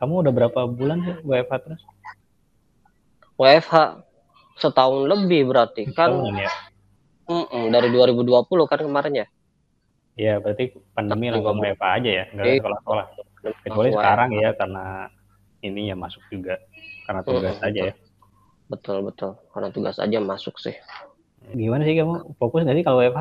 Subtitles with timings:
[0.00, 1.82] Kamu udah berapa bulan sih WFH terus?
[3.40, 3.74] WFH
[4.62, 6.50] setahun lebih berarti kan Setahun ya?
[7.30, 9.26] mm-mm, dari 2020 kan kemarin ya.
[10.20, 12.58] Iya, berarti pandemi langsung WFH aja ya, nggak Iya.
[12.60, 13.06] sekolah-sekolah.
[13.64, 14.84] Kecuali sekarang ya, karena
[15.64, 16.54] ini ya masuk juga.
[17.06, 17.94] Karena tugas Mm-mm, aja ya.
[18.70, 20.74] Betul betul karena tugas aja masuk sih.
[21.60, 22.14] Gimana sih kamu?
[22.38, 23.20] Fokus nggak sih kalau WFH?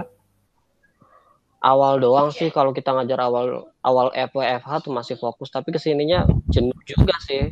[1.59, 3.45] Awal doang sih kalau kita ngajar awal
[3.83, 7.51] awal FWFH tuh masih fokus tapi ke sininya jenuh juga sih.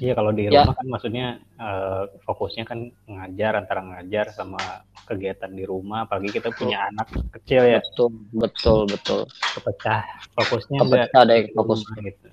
[0.00, 0.64] Iya, kalau di Ya.
[0.64, 4.58] rumah kan maksudnya eh, fokusnya kan ngajar, antara ngajar sama
[5.04, 6.08] kegiatan di rumah.
[6.08, 9.20] Apalagi kita punya anak kecil ya, Betul betul betul.
[9.54, 10.00] kepecah.
[10.34, 11.84] Fokusnya Kepecah deh di fokus.
[11.84, 12.28] rumah gitu.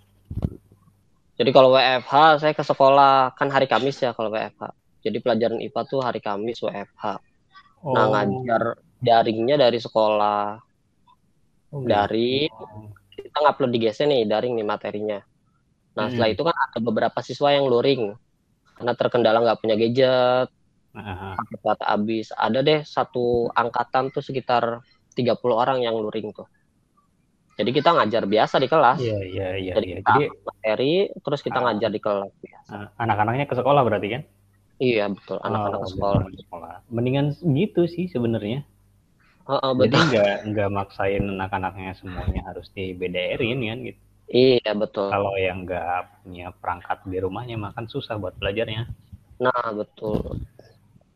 [1.38, 4.74] Jadi kalau WFH saya ke sekolah kan hari Kamis ya kalau WFH.
[5.04, 7.04] Jadi pelajaran IPA tuh hari Kamis WFH.
[7.84, 10.58] Oh, Nah ngajar daringnya dari sekolah.
[11.70, 12.66] oh, Dari gitu.
[13.20, 15.20] kita ngupload di GC nih daring nih materinya.
[15.94, 16.36] Nah setelah Hmm.
[16.36, 18.14] itu kan ada beberapa siswa yang luring
[18.74, 20.48] karena terkendala nggak punya gadget,
[20.94, 22.30] pakai data habis.
[22.32, 24.80] Ada deh satu angkatan tuh sekitar
[25.12, 26.46] 30 orang yang luring tuh.
[27.58, 29.02] Jadi kita ngajar biasa di kelas.
[29.02, 31.64] Iya, iya, iya, Jadi kita Jadi materi terus kita Ah.
[31.66, 32.70] ngajar di kelas biasa.
[32.72, 34.22] eh, anak-anaknya ke sekolah berarti kan?
[34.78, 36.22] Iya betul anak-anak Oh, ke sekolah.
[36.38, 36.74] sekolah.
[36.88, 38.62] Mendingan gitu sih sebenarnya.
[39.48, 40.04] Heeh, Jadi betul.
[40.12, 44.02] nggak nggak maksain anak-anaknya semuanya harus di BDR-in kan gitu.
[44.28, 45.08] Iya betul.
[45.08, 48.92] Kalau yang nggak punya perangkat di rumahnya makan susah buat belajarnya.
[49.40, 50.44] Nah betul.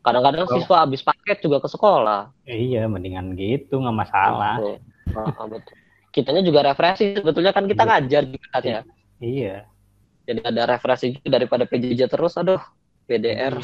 [0.00, 0.56] Kadang-kadang Oh.
[0.56, 2.32] siswa habis paket juga ke sekolah.
[2.48, 4.56] Eh, iya, mendingan gitu nggak masalah.
[4.58, 4.76] Betul.
[5.12, 5.76] Heeh, betul.
[6.12, 7.90] Kitanya juga refreshing sebetulnya kan kita Iya.
[8.00, 8.80] ngajar juga kan ya.
[9.20, 9.56] Iya.
[10.22, 10.62] Jadi ada
[11.20, 12.62] juga daripada PJJ terus aduh
[13.04, 13.60] PDR.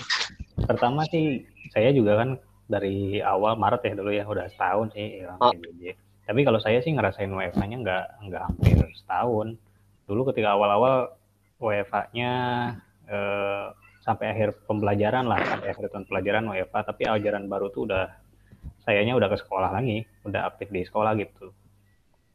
[0.68, 2.28] Pertama sih saya juga kan
[2.68, 5.50] dari awal Maret ya dulu ya udah setahun sih hilang Oh.
[5.50, 5.96] PJJ.
[6.28, 9.56] Tapi kalau saya sih ngerasain WFH-nya nggak nggak hampir setahun.
[10.04, 11.16] Dulu ketika awal-awal
[11.58, 12.30] WFH-nya
[13.08, 13.64] eh,
[14.04, 16.76] sampai akhir pembelajaran lah, sampai akhir tahun pelajaran WFH.
[16.86, 18.04] Tapi ajaran baru tuh udah
[18.84, 21.48] sayanya udah ke sekolah lagi, udah aktif di sekolah gitu.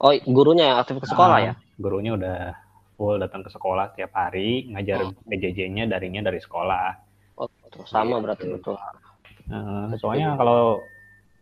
[0.01, 1.53] Oh gurunya yang aktif ke sekolah Ah, ya?
[1.77, 2.38] Gurunya udah
[2.94, 5.13] full datang ke sekolah tiap hari, ngajar Oh.
[5.25, 6.88] PJJ-nya darinya dari sekolah.
[7.38, 7.50] Oh,
[7.85, 8.73] sama Iya, berarti betul.
[8.73, 9.12] betul.
[9.43, 10.79] Eh, soalnya kalau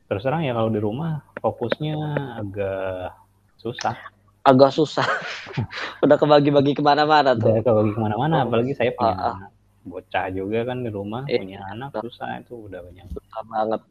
[0.10, 1.98] terus terang ya kalau di rumah fokusnya
[2.42, 3.14] agak
[3.58, 3.96] susah.
[4.42, 5.06] Agak susah.
[6.04, 7.54] Udah kebagi-bagi ke mana-mana tuh.
[7.54, 8.50] Udah kebagi ke mana-mana, Oh.
[8.50, 9.38] apalagi saya punya Ah, ah.
[9.86, 11.40] bocah juga kan di rumah, Iya.
[11.42, 13.82] punya anak susah itu udah banyak Susah banget.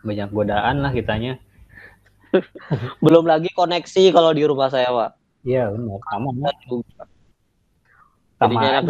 [0.00, 1.36] banyak godaan lah kitanya.
[3.04, 5.10] Belum lagi koneksi kalau di rumah saya, Pak.
[5.44, 7.04] Iya benar, Dan juga
[8.38, 8.80] sama aja.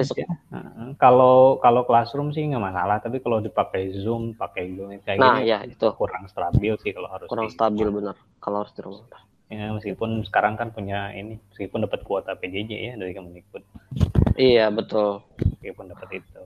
[0.53, 0.89] Heeh.
[1.01, 5.49] Kalau kalau classroom sih nggak masalah, tapi kalau dipakai Zoom, pakai Google kayak Nah, gini
[5.49, 9.09] ya itu kurang stabil sih kalau harus kurang di- stabil benar kalau harus di rumah.
[9.49, 13.65] Ya, meskipun sekarang kan punya ini, meskipun dapat kuota PJJ ya dari Kemendikbud,
[14.37, 15.25] Iya, betul.
[15.41, 16.41] meskipun dapat itu.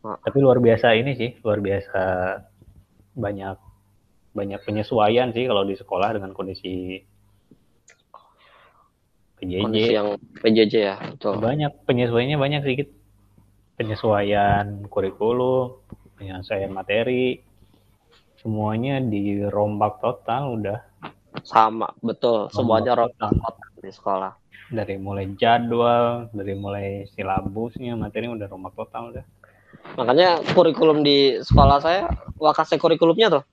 [0.00, 0.16] Ah.
[0.24, 2.00] Tapi luar biasa ini sih, luar biasa
[3.12, 3.56] banyak
[4.32, 7.02] banyak penyesuaian sih kalau di sekolah dengan kondisi
[9.40, 9.54] PJJ.
[9.64, 10.08] Kondisi yang
[10.44, 11.40] PJJ ya, betul.
[11.40, 12.88] Banyak penyesuaiannya banyak sedikit.
[13.74, 15.80] Penyesuaian kurikulum,
[16.20, 17.40] penyesuaian materi,
[18.36, 20.78] semuanya dirombak total udah
[21.40, 22.50] Sama, betul.
[22.52, 24.32] Semuanya Rombak rombak di sekolah.
[24.68, 29.24] dari mulai jadwal, dari mulai silabusnya, materi udah rombak total udah.
[29.96, 32.06] Makanya kurikulum di sekolah saya,
[32.36, 33.44] wakase kurikulumnya tuh,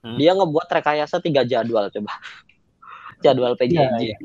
[0.00, 0.16] Hmm.
[0.16, 2.12] dia ngebuat rekayasa tiga jadwal coba.
[3.24, 4.00] Jadwal PJJ.
[4.00, 4.16] Iya,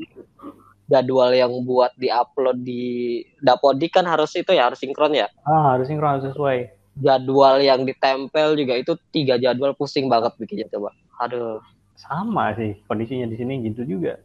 [0.86, 5.26] Jadwal yang buat diupload di Dapodik kan harus itu ya, harus sinkron ya.
[5.42, 6.70] Ah, harus sinkron harus sesuai.
[6.96, 10.94] Jadwal yang ditempel juga itu tiga jadwal pusing banget bikinnya coba.
[11.20, 11.58] Aduh.
[11.98, 14.16] Sama sih kondisinya di sini gitu juga.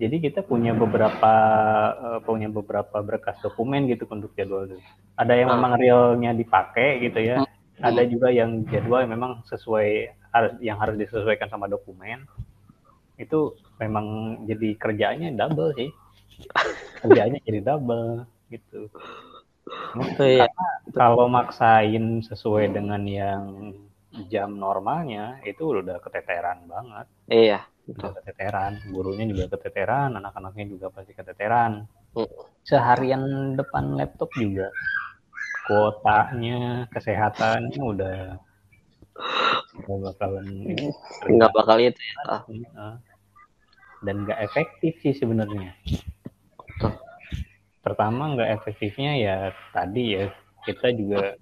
[0.00, 1.32] Jadi kita punya beberapa
[1.94, 4.80] eh, punya beberapa berkas dokumen gitu untuk jadwal itu.
[5.14, 5.54] Ada yang Ah.
[5.54, 7.44] memang realnya dipakai gitu ya.
[7.44, 7.84] Hmm.
[7.84, 9.88] Ada juga yang jadwal yang memang sesuai
[10.34, 12.26] harus yang harus disesuaikan sama dokumen.
[13.18, 15.90] Itu memang jadi kerjaannya double sih.
[17.02, 18.90] Kerjaannya jadi double gitu.
[19.94, 20.50] Oh, iya.
[20.92, 23.72] Kalau maksain sesuai dengan yang
[24.30, 31.12] jam normalnya itu udah keteteran banget Iya, udah keteteran gurunya juga keteteran anak-anaknya juga pasti
[31.18, 32.30] keteteran Hmm.
[32.62, 34.70] seharian depan laptop juga
[35.66, 38.18] kuotanya kesehatannya udah
[39.82, 40.46] udah bakalan
[41.26, 42.14] Nggak bakal itu ya.
[44.04, 45.72] Dan nggak efektif sih sebenarnya.
[47.80, 49.36] Pertama nggak efektifnya ya
[49.72, 50.28] tadi ya
[50.64, 51.36] kita juga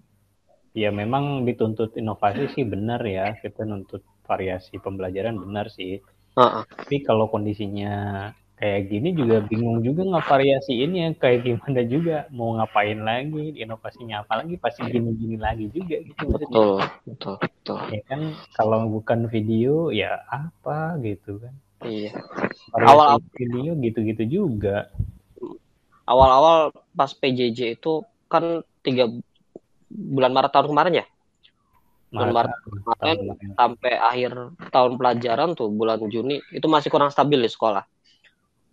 [0.72, 6.00] ya memang dituntut inovasi sih benar ya kita nuntut variasi pembelajaran benar sih.
[6.32, 6.64] Ah, ah.
[6.64, 8.32] tapi kalau kondisinya
[8.62, 14.38] kayak gini juga bingung juga ngevariasiin ya kayak gimana juga mau ngapain lagi inovasinya apa
[14.38, 17.78] lagi pasti gini-gini lagi juga gitu betul betul betul.
[17.90, 21.52] Ya kan kalau bukan video ya apa gitu kan
[21.86, 22.12] iya
[22.76, 24.90] awal video gitu-gitu juga
[26.06, 29.08] awal-awal pas PJJ itu kan tiga
[29.88, 31.06] bulan Maret tahun kemarin ya
[32.12, 33.18] bulan Maret kemarin
[33.56, 34.32] sampai akhir
[34.68, 37.84] tahun pelajaran tuh bulan Juni itu masih kurang stabil di sekolah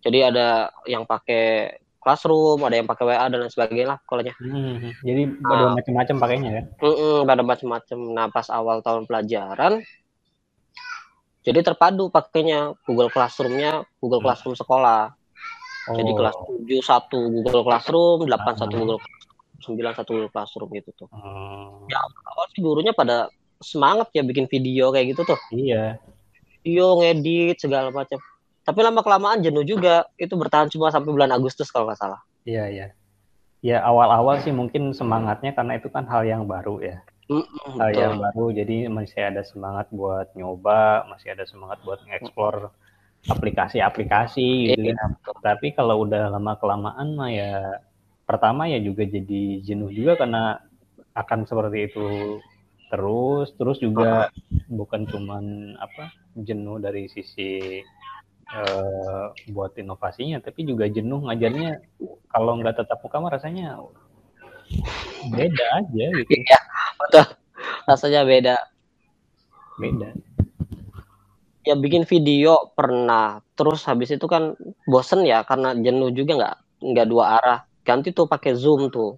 [0.00, 4.34] jadi ada yang pakai classroom, ada yang pakai WA dan lain sebagainya lah sekolahnya.
[4.40, 6.62] Hmm, jadi ada nah, macam-macam pakainya ya?
[6.80, 7.98] Mm ada macam-macam.
[8.16, 9.84] Nah pas awal tahun pelajaran,
[11.40, 14.26] jadi terpadu pakainya Google Classroomnya Google hmm.
[14.28, 15.16] Classroom sekolah.
[15.88, 15.96] Oh.
[15.96, 18.54] Jadi kelas 7 satu Google Classroom, 8 ah.
[18.54, 19.00] satu Google
[19.60, 21.08] sembilan satu Google Classroom gitu tuh.
[21.12, 21.88] Hmm.
[21.88, 21.98] Ya
[22.28, 25.40] awal sih gurunya pada semangat ya bikin video kayak gitu tuh.
[25.52, 25.96] Iya.
[26.60, 28.20] Video ngedit segala macam
[28.70, 32.70] tapi lama kelamaan jenuh juga itu bertahan cuma sampai bulan Agustus kalau nggak salah iya
[32.70, 32.86] iya
[33.64, 38.02] ya awal-awal sih mungkin semangatnya karena itu kan hal yang baru ya mm, hal betul.
[38.02, 42.74] yang baru jadi masih ada semangat buat nyoba masih ada semangat buat ngeksplor
[43.28, 45.12] aplikasi-aplikasi gitu iya, kan.
[45.44, 47.78] tapi kalau udah lama kelamaan mah ya
[48.24, 50.62] pertama ya juga jadi jenuh juga karena
[51.12, 52.40] akan seperti itu
[52.90, 54.32] terus terus juga
[54.66, 57.82] bukan cuman apa jenuh dari sisi
[58.50, 61.82] uh, buat inovasinya tapi juga jenuh ngajarnya
[62.30, 63.78] kalau nggak tetap muka mah rasanya
[65.30, 66.32] beda aja gitu.
[66.32, 66.60] Iya
[66.98, 67.26] betul.
[67.86, 68.56] Rasanya beda.
[69.80, 70.10] Beda.
[71.66, 73.44] Ya bikin video pernah.
[73.58, 74.56] Terus habis itu kan
[74.88, 76.56] bosen ya karena jenuh juga nggak
[76.94, 77.58] nggak dua arah.
[77.84, 79.16] Ganti tuh pakai zoom tuh.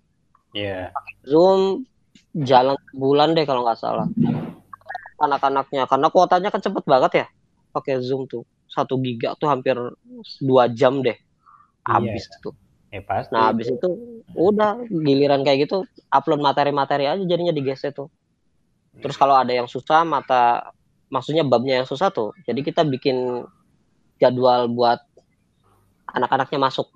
[0.52, 0.92] Iya.
[0.92, 1.26] Yeah.
[1.26, 1.88] zoom
[2.32, 4.08] jalan bulan deh kalau nggak salah.
[5.22, 7.26] Anak-anaknya karena kuotanya kan cepet banget ya
[7.70, 8.42] pakai zoom tuh.
[8.72, 9.76] Satu giga tuh hampir
[10.40, 11.16] dua jam deh.
[11.86, 12.40] Habis iya.
[12.42, 12.54] tuh.
[12.92, 13.32] Eh, pasti.
[13.32, 13.88] Nah habis itu
[14.36, 18.12] udah giliran kayak gitu upload materi-materi aja jadinya di GC tuh.
[19.00, 20.76] Terus kalau ada yang susah mata
[21.08, 22.36] maksudnya babnya yang susah tuh.
[22.44, 23.48] Jadi kita bikin
[24.20, 25.00] jadwal buat
[26.12, 26.92] anak-anaknya masuk.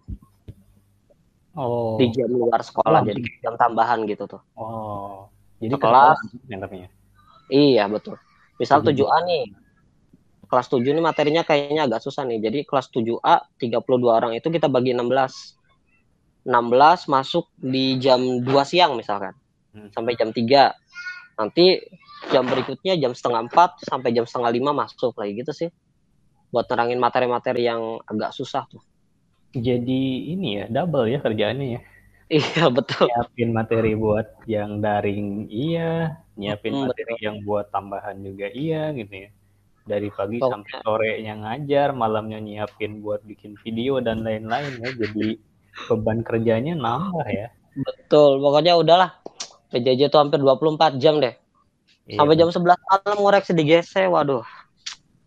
[1.56, 1.96] Oh.
[1.96, 3.06] Di jam luar sekolah oh.
[3.08, 4.44] jadi jam tambahan gitu tuh.
[4.52, 5.32] Oh.
[5.56, 6.20] Jadi kelas
[7.48, 8.20] Iya betul.
[8.60, 9.52] Misal 7A nih,
[10.48, 12.40] kelas 7 ini materinya kayaknya agak susah nih.
[12.44, 15.56] Jadi kelas 7A 32 orang itu kita bagi 16.
[16.46, 19.34] 16 masuk di jam 2 siang misalkan.
[19.74, 19.90] Hmm.
[19.90, 20.70] Sampai jam 3.
[21.36, 21.82] Nanti
[22.30, 25.68] jam berikutnya jam setengah 4 sampai jam setengah 5 masuk lagi gitu sih.
[26.54, 28.80] Buat nerangin materi-materi yang agak susah tuh.
[29.50, 31.80] Jadi ini ya, double ya kerjaannya ya.
[32.30, 33.10] Iya betul.
[33.10, 37.26] Nyiapin materi buat yang daring iya, nyiapin hmm, materi betul.
[37.26, 39.30] yang buat tambahan juga iya gitu ya
[39.86, 40.50] dari pagi oh.
[40.50, 44.90] sampai sorenya ngajar, malamnya nyiapin buat bikin video dan lain-lain ya.
[44.98, 45.38] Jadi
[45.84, 47.48] beban kerjanya nambah ya.
[47.76, 49.10] Betul, pokoknya udahlah.
[49.68, 51.34] PJJ tuh hampir 24 jam deh.
[52.06, 52.22] Iya.
[52.22, 54.46] Sampai jam 11 malam ngoreksi di GC, waduh.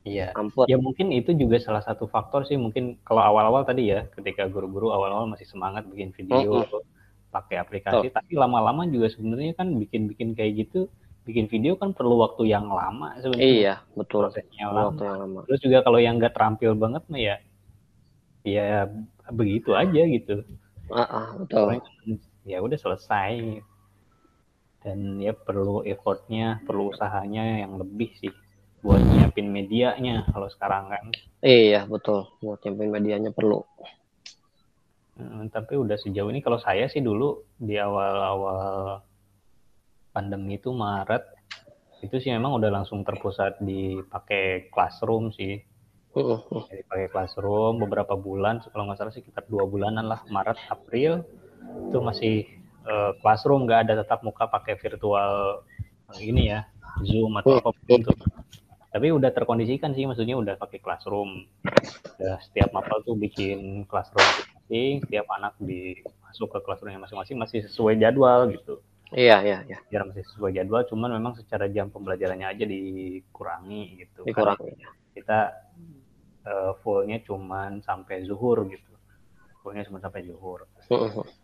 [0.08, 0.34] Iya.
[0.34, 0.66] Ampun.
[0.66, 4.90] Ya mungkin itu juga salah satu faktor sih mungkin kalau awal-awal tadi ya, ketika guru-guru
[4.90, 6.84] awal-awal masih semangat bikin video, mm -hmm.
[7.30, 8.14] pakai aplikasi, oh.
[8.16, 10.90] tapi lama-lama juga sebenarnya kan bikin-bikin kayak gitu
[11.30, 13.46] bikin video kan perlu waktu yang lama sebenarnya.
[13.46, 14.26] Iya, betul.
[14.26, 14.90] Prosesnya lama.
[14.90, 15.40] Waktu yang lama.
[15.46, 17.36] Terus juga kalau yang nggak terampil banget mah ya,
[18.42, 18.90] ya
[19.32, 20.46] begitu aja gitu.
[20.90, 21.82] Uh, uh, betul.
[22.44, 23.62] Ya udah selesai.
[24.80, 28.32] Dan ya perlu effortnya, perlu usahanya yang lebih sih
[28.80, 31.06] buat nyiapin medianya kalau sekarang kan.
[31.44, 33.60] Iya betul, buat nyiapin medianya perlu.
[35.20, 39.04] Hmm, tapi udah sejauh ini kalau saya sih dulu di awal-awal
[40.16, 41.24] pandemi itu Maret
[42.00, 45.60] itu sih memang udah langsung terpusat dipakai classroom sih
[46.20, 46.64] uh, uh.
[46.68, 51.24] Jadi pakai classroom beberapa bulan kalau nggak salah sekitar dua bulanan lah Maret April
[51.90, 52.36] itu masih
[52.86, 55.64] uh, classroom nggak ada tetap muka pakai virtual
[56.12, 56.68] uh, ini ya
[57.06, 58.12] Zoom atau apa itu
[58.90, 61.46] tapi udah terkondisikan sih maksudnya udah pakai classroom
[62.18, 64.26] udah setiap mapel tuh bikin classroom
[64.70, 69.82] masing setiap anak di masuk ke classroomnya masing-masing masih sesuai jadwal gitu Iya, iya, iya.
[69.90, 74.22] Biar masih sesuai jadwal, cuman memang secara jam pembelajarannya aja dikurangi gitu.
[74.22, 74.70] Dikurangi.
[74.70, 75.40] Karena kita
[76.50, 78.90] uh, fullnya cuman sampai zuhur gitu.
[79.62, 80.66] Fullnya cuma sampai zuhur.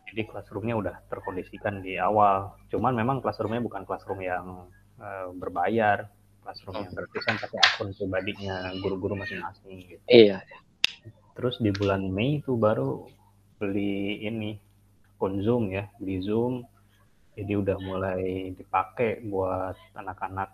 [0.10, 2.58] Jadi classroomnya udah terkondisikan di awal.
[2.74, 4.66] Cuman memang classroomnya bukan classroom yang
[4.98, 6.10] uh, berbayar,
[6.42, 10.04] classroom yang gratisan pakai akun pribadinya guru-guru masing-masing gitu.
[10.10, 10.42] Iya.
[11.36, 13.06] Terus di bulan Mei itu baru
[13.62, 14.58] beli ini
[15.16, 16.66] akun Zoom ya, beli Zoom
[17.36, 20.50] jadi udah mulai dipakai buat anak-anak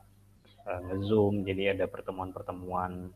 [0.65, 3.13] uh, nge-zoom jadi ada pertemuan-pertemuan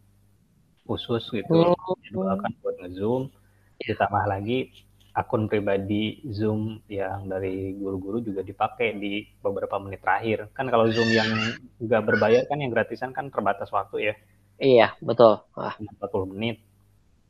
[0.86, 1.98] khusus gitu oh.
[2.06, 3.34] jadwalkan buat ngezoom
[3.82, 4.72] ditambah lagi
[5.16, 10.52] akun pribadi Zoom yang dari guru-guru juga dipakai di beberapa menit terakhir.
[10.52, 11.32] Kan kalau Zoom yang
[11.80, 14.16] nggak berbayar kan yang gratisan kan terbatas waktu ya.
[14.60, 15.40] Iya, betul.
[15.56, 15.76] Wah.
[15.80, 16.60] 40 menit.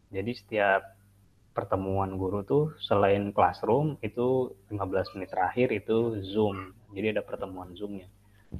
[0.10, 0.82] Jadi setiap
[1.54, 6.74] pertemuan guru tuh selain classroom itu 15 menit terakhir itu Zoom.
[6.90, 8.10] Jadi ada pertemuan Zoomnya.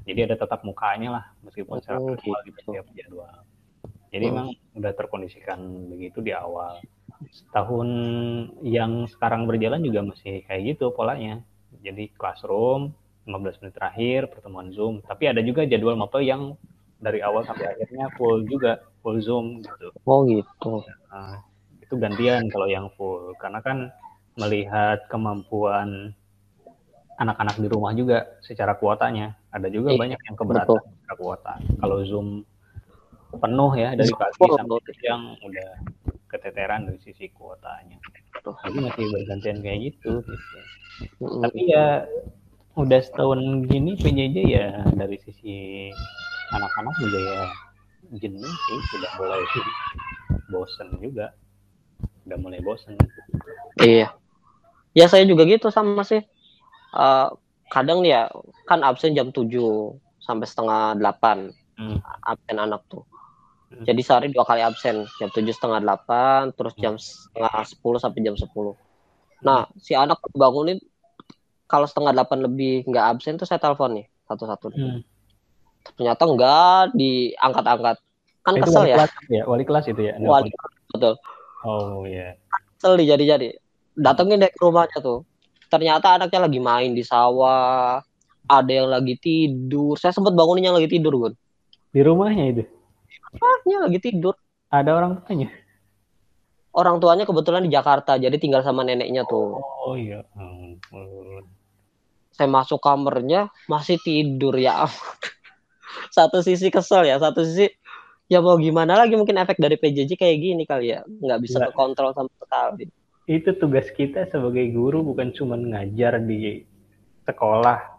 [0.06, 2.58] Jadi ada tetap mukanya lah meskipun secara oh, virtual gitu.
[2.62, 3.42] setiap jadwal.
[4.10, 4.34] Jadi hmm.
[4.34, 4.48] emang
[4.78, 5.60] udah terkondisikan
[5.90, 6.82] begitu di awal
[7.56, 7.90] tahun
[8.62, 11.42] yang sekarang berjalan juga masih kayak gitu polanya.
[11.82, 12.94] Jadi classroom
[13.26, 16.54] 15 menit terakhir pertemuan Zoom, tapi ada juga jadwal mapel yang
[17.02, 19.90] dari awal sampai akhirnya full juga, full Zoom gitu.
[20.06, 20.86] Oh gitu.
[21.10, 21.42] Nah,
[21.82, 23.90] itu gantian kalau yang full karena kan
[24.38, 26.14] melihat kemampuan
[27.16, 29.36] anak-anak di rumah juga secara kuotanya.
[29.50, 31.54] Ada juga eh, banyak yang keberatan secara kuota.
[31.80, 32.28] Kalau Zoom
[33.38, 35.70] penuh ya dari pagi sampai siang udah
[36.32, 37.98] keteteran dari sisi kuotanya.
[38.44, 40.22] Tapi masih bergantian kayak gitu.
[41.02, 41.26] gitu.
[41.42, 42.06] Tapi ya
[42.76, 44.68] udah setahun gini PJJ ya
[45.00, 45.88] dari sisi
[46.52, 47.44] anak-anak juga ya
[48.20, 49.44] jenuh sih sudah mulai
[50.52, 51.32] bosen juga
[52.28, 53.00] udah mulai bosen
[53.80, 54.12] iya
[54.92, 56.20] ya saya juga gitu sama sih
[56.94, 57.32] uh,
[57.72, 58.28] kadang ya
[58.68, 59.48] kan absen jam 7
[60.20, 61.98] sampai setengah 8 hmm.
[62.28, 63.08] absen anak tuh
[63.84, 68.40] jadi sehari dua kali absen, jam tujuh setengah delapan, terus jam setengah sepuluh sampai jam
[68.40, 68.80] sepuluh.
[69.44, 70.80] Nah, si anak bangunin
[71.68, 74.72] kalau setengah delapan lebih nggak absen tuh saya telepon nih satu-satu.
[74.72, 75.04] Hmm.
[76.00, 77.98] Ternyata enggak diangkat-angkat.
[78.46, 78.98] Kan itu kesel wali ya.
[78.98, 79.44] Kelas ya.
[79.50, 80.14] Wali kelas itu ya.
[80.22, 80.50] Wali
[80.94, 81.14] betul.
[81.66, 82.38] Oh iya.
[82.38, 82.62] Yeah.
[82.78, 83.48] Kesel jadi-jadi.
[83.98, 85.26] Datengin deh ke rumahnya tuh.
[85.68, 88.00] Ternyata anaknya lagi main di sawah.
[88.46, 89.98] Ada yang lagi tidur.
[89.98, 91.34] Saya sempat bangunin yang lagi tidur, Gun.
[91.90, 92.64] Di rumahnya itu?
[93.36, 94.36] Papahnya lagi tidur.
[94.72, 95.50] Ada orang tuanya?
[96.76, 99.60] Orang tuanya kebetulan di Jakarta, jadi tinggal sama neneknya tuh.
[99.60, 100.24] Oh iya.
[102.36, 104.84] Saya masuk kamarnya masih tidur ya.
[106.16, 107.72] satu sisi kesel ya, satu sisi
[108.28, 111.76] ya mau gimana lagi mungkin efek dari PJJ kayak gini kali ya, nggak bisa Nggak.
[111.76, 112.92] kontrol sama sekali.
[113.26, 116.64] Itu tugas kita sebagai guru bukan cuma ngajar di
[117.24, 117.96] sekolah.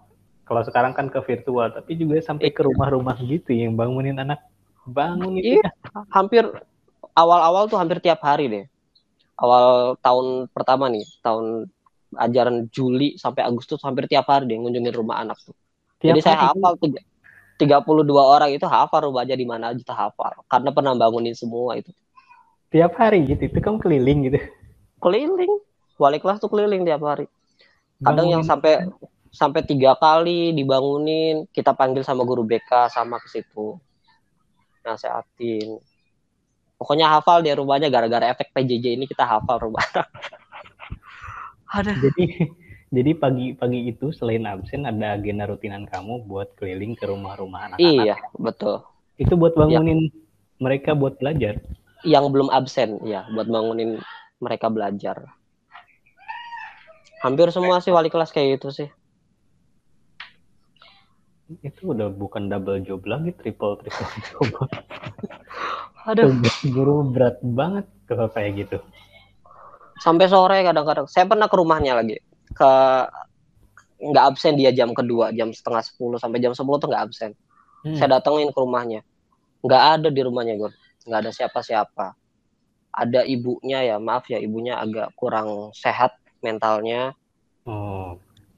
[0.46, 2.68] Kalau sekarang kan ke virtual, tapi juga sampai ke iya.
[2.70, 4.38] rumah-rumah gitu yang bangunin anak
[4.86, 5.70] bangun itu iya,
[6.14, 6.46] hampir
[7.12, 8.64] awal-awal tuh hampir tiap hari deh.
[9.36, 11.68] Awal tahun pertama nih tahun
[12.16, 15.56] ajaran Juli sampai Agustus hampir tiap hari deh ngunjungin rumah anak tuh.
[16.00, 17.00] Tiap jadi saya hafal tiga
[17.56, 21.34] tiga puluh dua orang itu hafal rumah aja di mana aja hafal karena pernah bangunin
[21.36, 21.90] semua itu.
[22.70, 24.38] Tiap hari gitu itu kamu keliling gitu.
[25.02, 25.52] Keliling.
[25.96, 27.24] Wali kelas tuh keliling tiap hari.
[28.00, 28.34] Kadang bangunin.
[28.40, 28.84] yang sampai
[29.32, 33.76] sampai tiga kali dibangunin kita panggil sama guru BK sama ke situ
[34.86, 35.82] nasehatin.
[36.76, 39.82] Pokoknya hafal dia rumahnya gara-gara efek PJJ ini kita hafal rumah
[41.72, 42.52] ada jadi
[42.94, 48.16] jadi pagi-pagi itu selain absen ada agenda rutinan kamu buat keliling ke rumah-rumah anak-anak iya
[48.38, 48.86] betul.
[49.16, 50.12] Itu buat bangunin ya.
[50.60, 51.58] mereka buat belajar?
[52.04, 53.98] Yang belum absen ya buat bangunin
[54.38, 55.32] mereka belajar.
[57.24, 58.88] Hampir semua sih wali kelas kayak gitu sih
[61.62, 64.50] itu udah bukan double job lagi triple triple job.
[66.06, 66.30] Ada
[66.70, 68.78] guru berat banget kalau kayak gitu.
[70.02, 71.06] Sampai sore kadang-kadang.
[71.06, 72.18] Saya pernah ke rumahnya lagi.
[72.50, 72.70] Ke
[73.96, 77.32] nggak absen dia jam kedua jam setengah sepuluh sampai jam sepuluh tuh nggak absen.
[77.86, 77.94] Hmm.
[77.94, 79.06] saya datengin ke rumahnya.
[79.62, 80.70] Nggak ada di rumahnya gue
[81.06, 82.06] nggak ada siapa-siapa.
[82.90, 87.14] Ada ibunya ya maaf ya ibunya agak kurang sehat mentalnya.
[87.66, 88.14] Oh.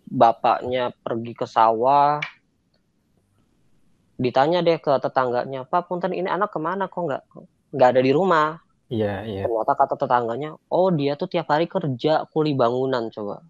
[0.08, 2.20] bapaknya pergi ke sawah
[4.18, 6.90] ditanya deh ke tetangganya pak punten ini anak ke mana?
[6.90, 7.22] Kok nggak
[7.72, 8.58] nggak ada di rumah?
[8.90, 9.42] Iya iya.
[9.46, 13.46] Ternyata kata tetangganya oh dia tuh tiap hari kerja kuli bangunan coba.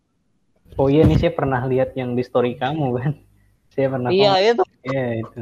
[0.76, 3.12] Oh iya nih saya pernah lihat yang di story kamu kan?
[3.72, 4.48] Saya pernah iya komen.
[4.52, 4.64] itu.
[4.90, 5.40] Iya itu.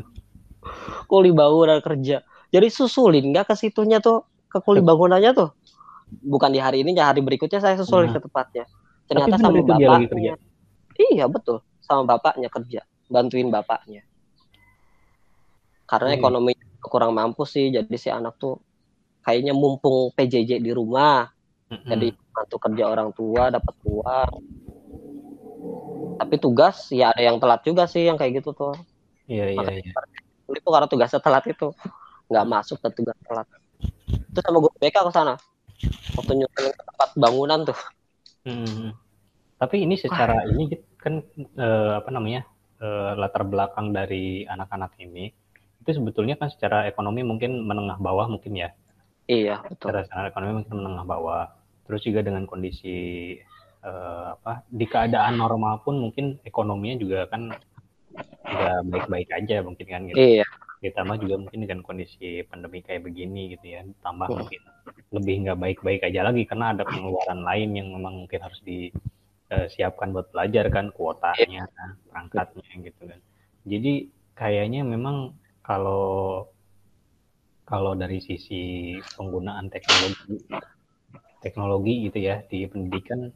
[1.10, 2.22] Kuli bangunan kerja.
[2.52, 5.50] Jadi susulin nggak ke situnya tuh ke kuli bangunannya tuh?
[6.22, 8.18] Bukan di hari ini ya hari berikutnya saya susulin nah.
[8.18, 8.64] ke tempatnya.
[9.10, 10.38] Ternyata sama bapaknya.
[11.00, 11.64] Iya betul.
[11.82, 12.86] Sama bapaknya kerja.
[13.10, 14.06] Bantuin bapaknya
[15.86, 16.18] karena hmm.
[16.18, 16.52] ekonomi
[16.82, 18.58] kurang mampu sih jadi si anak tuh
[19.22, 21.30] kayaknya mumpung PJJ di rumah
[21.70, 21.86] hmm.
[21.86, 24.32] jadi bantu kerja orang tua dapat uang
[26.16, 28.74] tapi tugas ya ada yang telat juga sih yang kayak gitu tuh
[29.26, 29.92] iya iya iya
[30.46, 31.74] itu karena tugasnya telat itu
[32.30, 33.48] nggak masuk ke tugas telat
[34.10, 35.34] itu sama gue BK ke sana
[36.16, 37.78] waktu nyusul ke tempat bangunan tuh
[38.46, 38.94] hmm.
[39.58, 40.50] tapi ini secara ah.
[40.50, 42.46] ini kan eh, apa namanya
[42.78, 45.30] eh, latar belakang dari anak-anak ini
[45.86, 48.74] itu sebetulnya kan secara ekonomi mungkin menengah bawah mungkin ya
[49.26, 49.90] Iya, betul.
[50.06, 51.44] Secara ekonomi mungkin menengah bawah.
[51.86, 52.98] Terus juga dengan kondisi
[53.82, 57.54] uh, apa di keadaan normal pun mungkin ekonominya juga kan
[58.46, 60.18] nggak baik-baik aja mungkin kan gitu.
[60.18, 60.46] Iya.
[60.82, 64.38] Ditambah juga mungkin dengan kondisi pandemi kayak begini gitu ya, tambah hmm.
[64.38, 64.62] mungkin
[65.10, 70.30] lebih nggak baik-baik aja lagi karena ada pengeluaran lain yang memang mungkin harus disiapkan buat
[70.30, 71.86] belajar kan kuotanya, iya.
[72.06, 73.18] perangkatnya gitu kan.
[73.66, 73.92] Jadi
[74.38, 75.34] kayaknya memang
[75.66, 76.46] kalau
[77.66, 80.38] kalau dari sisi penggunaan teknologi
[81.42, 83.34] teknologi gitu ya di pendidikan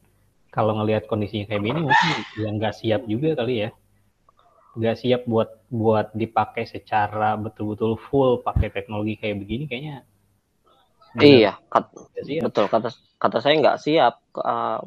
[0.55, 2.09] kalau ngelihat kondisinya kayak gini mungkin
[2.39, 3.71] yang nggak siap juga kali ya.
[4.79, 10.07] Nggak siap buat buat dipakai secara betul-betul full pakai teknologi kayak begini kayaknya
[11.19, 11.91] iya kat,
[12.39, 14.79] betul kata kata saya nggak siap uh,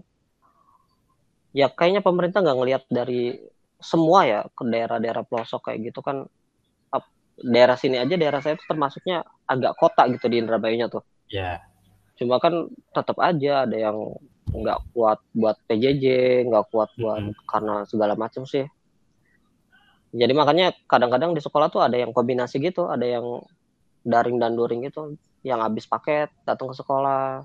[1.51, 3.35] ya kayaknya pemerintah nggak ngelihat dari
[3.83, 6.31] semua ya ke daerah-daerah pelosok kayak gitu kan
[7.41, 11.01] daerah sini aja daerah saya itu termasuknya agak kota gitu di Indramayunya tuh.
[11.29, 11.39] Ya.
[11.39, 11.57] Yeah.
[12.19, 13.97] Cuma kan tetap aja ada yang
[14.53, 16.05] nggak kuat buat PJJ,
[16.45, 17.45] nggak kuat buat mm -hmm.
[17.49, 18.69] karena segala macam sih.
[20.13, 23.41] Jadi makanya kadang-kadang di sekolah tuh ada yang kombinasi gitu, ada yang
[24.05, 27.41] daring dan luring gitu, yang habis paket datang ke sekolah,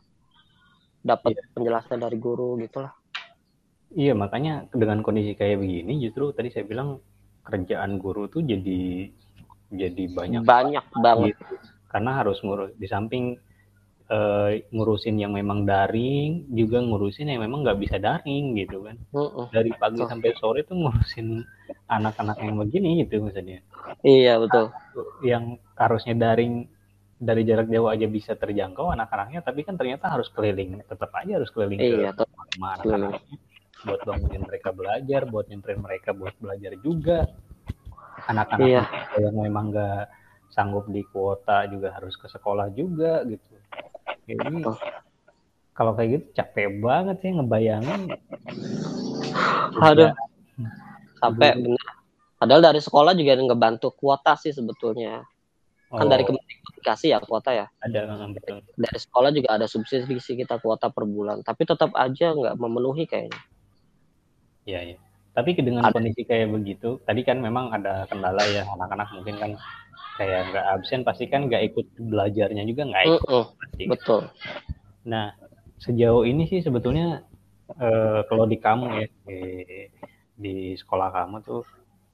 [1.01, 1.49] dapat yeah.
[1.57, 2.93] penjelasan dari guru gitulah.
[3.89, 7.01] Iya makanya dengan kondisi kayak begini justru tadi saya bilang
[7.41, 9.09] kerjaan guru tuh jadi
[9.69, 11.37] jadi banyak banyak banget.
[11.37, 11.45] gitu.
[11.89, 13.37] karena harus ngurus di samping
[14.09, 18.97] uh, ngurusin yang memang daring juga ngurusin yang memang nggak bisa daring gitu kan.
[19.13, 19.47] Uh, uh.
[19.53, 20.09] dari pagi uh.
[20.09, 21.45] sampai sore tuh ngurusin
[21.89, 23.61] anak-anak yang begini gitu misalnya
[24.05, 24.73] iya betul.
[25.25, 26.69] Yang harusnya daring
[27.19, 31.51] dari jarak jauh aja bisa terjangkau anak-anaknya tapi kan ternyata harus keliling tetap aja harus
[31.51, 32.25] keliling iya, ke
[32.57, 33.21] rumah anak-anaknya.
[33.79, 37.31] Buat bangunin mereka belajar buat nyamperin mereka buat belajar juga
[38.27, 38.85] anak-anak iya.
[39.21, 40.11] yang memang nggak
[40.51, 43.55] sanggup di kuota juga harus ke sekolah juga gitu.
[44.27, 44.77] Jadi oh.
[45.77, 48.11] kalau kayak gitu capek banget sih ngebayangin.
[49.79, 50.17] Ada
[51.19, 51.87] sampai benar
[52.39, 55.23] padahal dari sekolah juga ngebantu kuota sih sebetulnya.
[55.89, 56.11] Kan oh.
[56.11, 57.67] dari Kemendikbud ya kuota ya?
[57.81, 58.61] Ada betul.
[58.77, 61.41] Dari sekolah juga ada subsidi kita kuota per bulan.
[61.41, 63.41] Tapi tetap aja nggak memenuhi kayaknya.
[64.69, 64.99] Iya iya
[65.39, 65.95] tapi dengan ada.
[65.95, 69.51] kondisi kayak begitu, tadi kan memang ada kendala ya anak-anak mungkin kan
[70.19, 73.23] kayak nggak absen, pasti kan nggak ikut belajarnya juga nggak ikut.
[73.31, 73.85] Uh, uh, pasti.
[73.87, 74.23] Betul.
[75.07, 75.31] Nah
[75.79, 77.23] sejauh ini sih sebetulnya
[77.79, 79.39] uh, kalau di kamu ya di,
[80.35, 81.63] di sekolah kamu tuh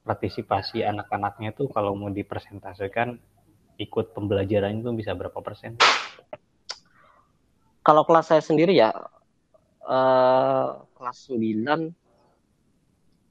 [0.05, 3.17] partisipasi anak-anaknya tuh kalau mau dipresentasikan
[3.81, 5.73] ikut pembelajaran itu bisa berapa persen?
[7.81, 8.93] Kalau kelas saya sendiri ya
[9.81, 12.04] uh, kelas 9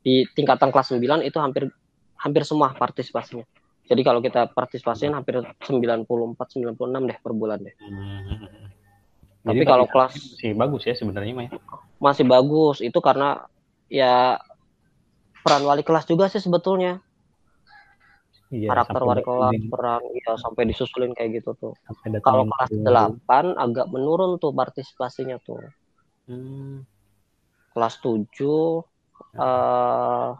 [0.04, 1.72] di tingkatan kelas 9 itu hampir
[2.20, 3.48] hampir semua partisipasinya.
[3.84, 7.74] Jadi kalau kita partisipasiin hampir 94 96 deh per bulan deh.
[7.80, 8.68] Hmm.
[9.44, 11.50] Tapi Jadi kalau kelas masih bagus ya sebenarnya Maya.
[12.00, 13.44] Masih bagus itu karena
[13.92, 14.40] ya
[15.44, 17.04] peran wali kelas juga sih sebetulnya.
[18.48, 21.76] Iya, karakter wali kelas peran ya sampai disusulin kayak gitu tuh.
[22.24, 23.20] Kalau kelas 8
[23.60, 25.60] agak menurun tuh partisipasinya tuh.
[26.24, 26.88] Hmm.
[27.76, 28.40] Kelas 7
[29.38, 30.38] uh,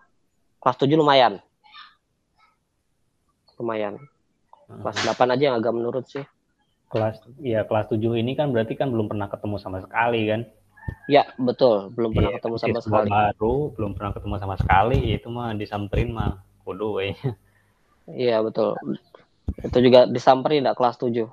[0.63, 1.43] kelas 7 lumayan.
[3.61, 4.01] Lumayan.
[4.67, 5.35] Kelas 8 hmm.
[5.37, 6.25] aja yang agak menurut sih.
[6.91, 10.43] Kelas ya kelas 7 ini kan berarti kan belum pernah ketemu sama sekali kan?
[11.09, 11.93] Ya, betul.
[11.93, 13.09] Belum pernah ya, ketemu sama sekali.
[13.09, 17.09] baru, belum pernah ketemu sama sekali, itu mah disamperin mah kudu we.
[18.05, 18.77] Iya, betul.
[19.65, 21.25] Itu juga disamperin enggak kelas 7.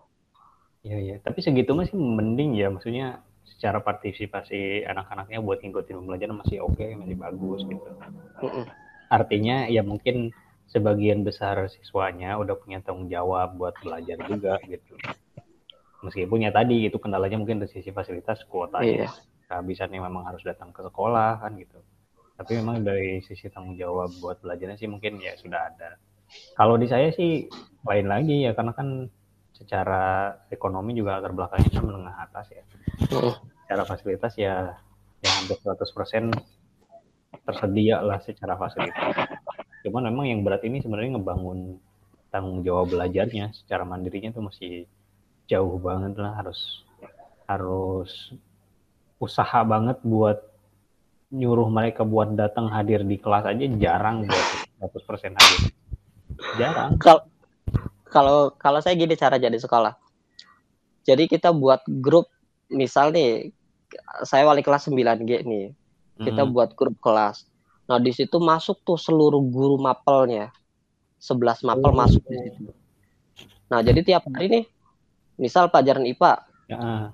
[0.88, 1.16] Iya, iya.
[1.20, 6.98] Tapi segitu masih mending ya, maksudnya secara partisipasi anak-anaknya buat ngikutin pembelajaran masih oke, okay,
[6.98, 7.90] masih bagus gitu.
[9.12, 10.34] Artinya ya mungkin
[10.72, 14.96] sebagian besar siswanya udah punya tanggung jawab buat belajar juga gitu.
[16.02, 19.06] Meskipun ya tadi itu kendalanya mungkin dari sisi fasilitas kuotanya.
[19.06, 19.10] Iya.
[19.52, 21.78] Kehabisannya memang harus datang ke sekolah kan gitu.
[22.40, 26.00] Tapi memang dari sisi tanggung jawab buat belajarnya sih mungkin ya sudah ada.
[26.56, 27.46] Kalau di saya sih
[27.86, 29.12] lain lagi ya karena kan
[29.62, 32.64] secara ekonomi juga latar belakangnya kan menengah atas ya.
[33.14, 34.76] Uh secara fasilitas ya
[35.24, 36.28] yang hampir 100%
[37.48, 39.16] tersedia lah secara fasilitas.
[39.88, 41.80] Cuman memang yang berat ini sebenarnya ngebangun
[42.36, 44.92] tanggung jawab belajarnya secara mandirinya tuh masih
[45.48, 46.84] jauh banget lah harus
[47.48, 48.36] harus
[49.24, 50.44] usaha banget buat
[51.32, 54.48] nyuruh mereka buat datang hadir di kelas aja jarang buat
[54.84, 55.62] 100% hadir.
[56.60, 57.00] Jarang.
[57.00, 57.24] Kalau
[58.12, 59.96] kalau kalau saya gini cara jadi sekolah.
[61.08, 62.28] Jadi kita buat grup
[62.68, 63.50] misal nih
[64.28, 65.72] saya wali kelas 9G nih.
[66.22, 66.52] Kita hmm.
[66.54, 67.48] buat grup kelas.
[67.90, 70.54] Nah, di situ masuk tuh seluruh guru mapelnya.
[71.18, 71.98] 11 mapel oh.
[71.98, 72.70] masuk di situ.
[73.72, 74.64] Nah, jadi tiap hari nih
[75.40, 77.12] misal pelajaran IPA Ya.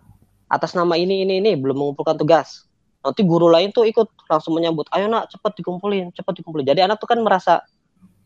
[0.54, 2.70] atas nama ini ini ini belum mengumpulkan tugas
[3.02, 7.02] nanti guru lain tuh ikut langsung menyambut ayo nak cepat dikumpulin cepat dikumpulin jadi anak
[7.02, 7.66] tuh kan merasa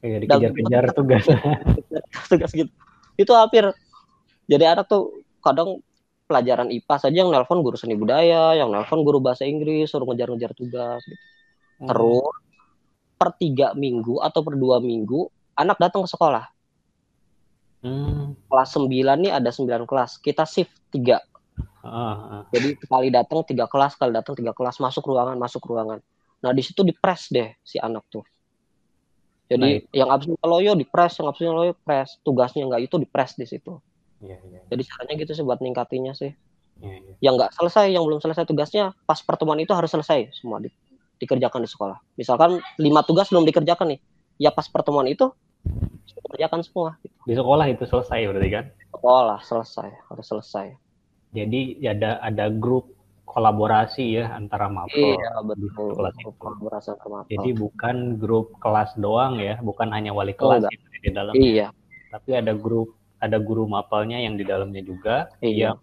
[0.01, 1.25] Kayak dikejar-kejar tugas.
[2.29, 2.71] tugas gitu
[3.19, 3.69] itu hampir
[4.49, 5.79] jadi anak tuh kadang
[6.25, 10.55] pelajaran IPA saja yang nelpon guru seni budaya yang nelpon guru bahasa Inggris suruh ngejar-ngejar
[10.55, 11.21] tugas gitu.
[11.85, 12.33] terus
[13.19, 15.27] per tiga minggu atau per dua minggu
[15.59, 16.45] anak datang ke sekolah
[17.81, 18.37] Hmm.
[18.45, 21.17] kelas 9 nih ada 9 kelas kita shift tiga
[21.81, 22.43] Ah, ah.
[22.53, 25.97] jadi sekali datang tiga kelas sekali datang tiga kelas masuk ruangan masuk ruangan
[26.45, 28.21] nah di situ dipres deh si anak tuh
[29.51, 33.83] jadi yang absen loyo dipres yang absen loyo pres tugasnya nggak itu dipres di situ.
[34.21, 36.31] Iya, iya, jadi caranya gitu sih buat ningkatinya sih.
[36.81, 37.13] Iya, iya.
[37.19, 40.73] yang nggak selesai yang belum selesai tugasnya pas pertemuan itu harus selesai semua di-
[41.21, 41.97] dikerjakan di sekolah.
[42.17, 43.99] Misalkan lima tugas belum dikerjakan nih
[44.41, 45.29] ya pas pertemuan itu
[46.31, 48.65] kerjakan semua Di sekolah itu selesai berarti kan?
[48.91, 50.67] sekolah selesai harus selesai.
[51.31, 52.91] Jadi ada ada grup
[53.32, 55.15] kolaborasi ya antara mapel.
[55.15, 56.30] iya betul kelas itu.
[56.36, 57.32] kolaborasi antar mapel.
[57.32, 61.72] Jadi bukan grup kelas doang ya, bukan hanya wali Oh, kelas ada di dalam, iya
[62.12, 65.74] tapi ada grup ada guru mapelnya yang di dalamnya juga Iya.
[65.74, 65.78] yang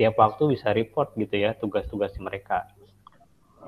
[0.00, 2.64] tiap waktu bisa report gitu ya tugas-tugas mereka.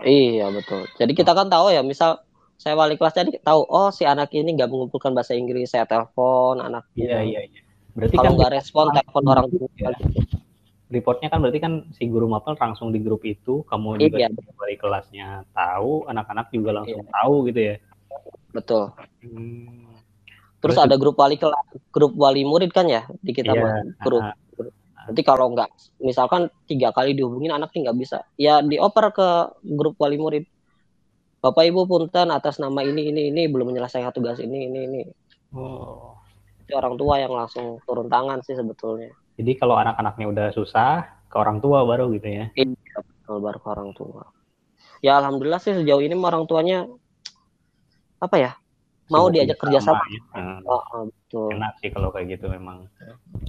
[0.00, 0.88] Iya betul.
[0.96, 2.22] Jadi kita kan tahu ya, misal
[2.56, 6.62] saya wali kelas jadi tahu, oh si anak ini nggak mengumpulkan bahasa Inggris, saya telepon
[6.62, 6.88] anak.
[6.96, 7.60] Iya iya iya.
[7.92, 9.68] Berarti Kalau kan nggak respon, telepon orang tua.
[9.76, 9.90] Ya.
[9.98, 10.39] gitu.
[10.90, 14.28] Reportnya kan berarti kan si guru mapel langsung di grup itu, kamu juga Iya.
[14.58, 17.10] wali kelasnya tahu, anak-anak juga langsung Iya.
[17.14, 17.76] tahu gitu ya.
[18.50, 18.84] Betul.
[19.22, 19.86] Hmm.
[20.60, 24.20] Terus Berarti- ada grup wali kelas, grup wali murid kan ya di kita Iya, grup.
[25.00, 25.70] Nanti kalau nggak,
[26.04, 29.28] misalkan tiga kali dihubungin anak nih nggak bisa, ya dioper ke
[29.64, 30.44] grup wali murid.
[31.40, 35.00] Bapak Ibu punten atas nama ini ini ini belum menyelesaikan tugas ini ini ini.
[35.56, 36.20] Oh.
[36.60, 39.08] Itu orang tua yang langsung turun tangan sih sebetulnya.
[39.40, 42.44] Jadi kalau anak-anaknya udah susah, ke orang tua baru gitu ya.
[43.24, 44.28] Kalau baru ke orang tua.
[45.00, 46.84] Ya alhamdulillah sih sejauh ini orang tuanya
[48.20, 48.52] apa ya
[49.10, 50.04] mau Sibuk diajak kerjasama.
[50.06, 50.20] ya.
[50.38, 50.60] Hmm.
[50.64, 51.50] Oh, oh, betul.
[51.56, 52.86] Enak sih kalau kayak gitu memang.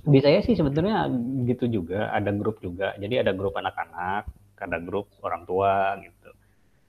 [0.01, 1.06] Di saya sih sebetulnya
[1.45, 2.97] gitu juga, ada grup juga.
[2.97, 4.25] Jadi ada grup anak-anak,
[4.58, 6.30] ada grup orang tua gitu.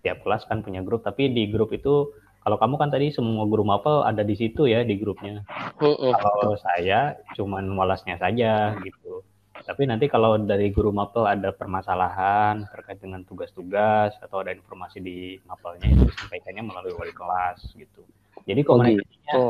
[0.02, 2.10] Tiap kelas kan punya grup, tapi di grup itu
[2.42, 5.46] kalau kamu kan tadi semua guru mapel ada di situ ya di grupnya.
[5.78, 9.22] Kalau saya cuman walasnya saja gitu.
[9.62, 15.38] Tapi nanti kalau dari guru mapel ada permasalahan terkait dengan tugas-tugas atau ada informasi di
[15.46, 18.02] mapelnya itu disampaikannya melalui wali kelas gitu.
[18.42, 19.44] Jadi Oh, komunikasinya gitu.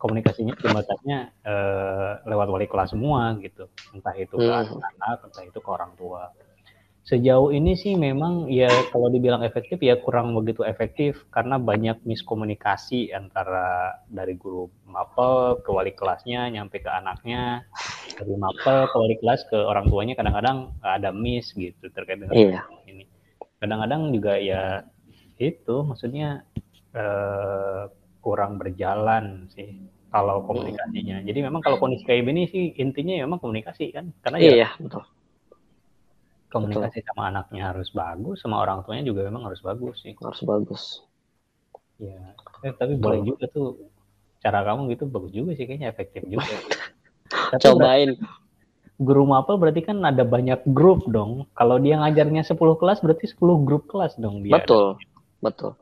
[0.00, 3.68] komunikasinya jembatannya eh, lewat wali kelas semua gitu.
[3.92, 4.80] Entah itu ke Hmm.
[4.80, 6.32] anak, entah itu ke orang tua.
[7.00, 13.10] Sejauh ini sih memang ya kalau dibilang efektif ya kurang begitu efektif karena banyak miskomunikasi
[13.10, 17.64] antara dari guru mapel ke wali kelasnya nyampe ke anaknya
[18.20, 22.62] dari mapel ke wali kelas ke orang tuanya kadang-kadang ada miss gitu terkait dengan Iya.
[22.86, 23.08] ini.
[23.58, 24.84] Kadang-kadang juga ya
[25.40, 26.44] itu maksudnya
[26.92, 27.88] eh,
[28.20, 31.24] kurang berjalan sih kalau komunikasinya.
[31.24, 34.68] Jadi memang kalau kondisi kayak gini sih intinya ya memang komunikasi kan karena ya Iya,
[34.78, 35.02] betul.
[36.50, 40.12] Komunikasi sama anaknya harus bagus, sama orang tuanya juga memang harus bagus sih.
[40.18, 40.82] Harus bagus.
[42.02, 42.34] Ya,
[42.66, 43.78] eh, tapi boleh juga tuh
[44.40, 46.44] cara kamu gitu bagus juga sih kayaknya efektif juga.
[47.54, 48.10] tapi Cobain.
[49.00, 51.46] guru mapel berarti kan ada banyak grup dong.
[51.54, 54.58] Kalau dia ngajarnya 10 kelas berarti 10 grup kelas dong dia.
[54.58, 54.98] Betul.
[55.40, 55.72] Betul.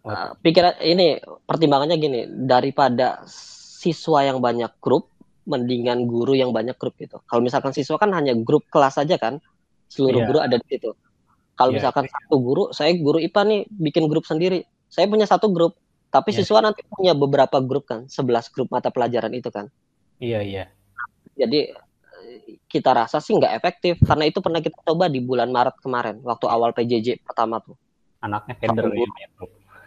[0.00, 0.12] Wah.
[0.12, 3.20] Nah, pikiran ini pertimbangannya gini, daripada
[3.80, 5.09] siswa yang banyak grup,
[5.50, 7.18] mendingan guru yang banyak grup gitu.
[7.26, 9.42] Kalau misalkan siswa kan hanya grup kelas saja kan,
[9.90, 10.28] seluruh Iya.
[10.30, 10.90] guru ada di situ.
[11.58, 14.62] Kalau Iya, misalkan satu guru, saya guru IPA nih bikin grup sendiri.
[14.86, 15.76] Saya punya satu grup,
[16.08, 16.46] tapi Iya.
[16.46, 19.66] siswa nanti punya beberapa grup kan, 11 grup mata pelajaran itu kan.
[20.16, 20.64] Iya, iya.
[21.34, 21.74] Jadi
[22.20, 26.16] eh, kita rasa sih nggak efektif karena itu pernah kita coba di bulan Maret kemarin
[26.22, 27.74] waktu awal PJJ pertama tuh.
[28.20, 29.08] Anaknya Satu ya.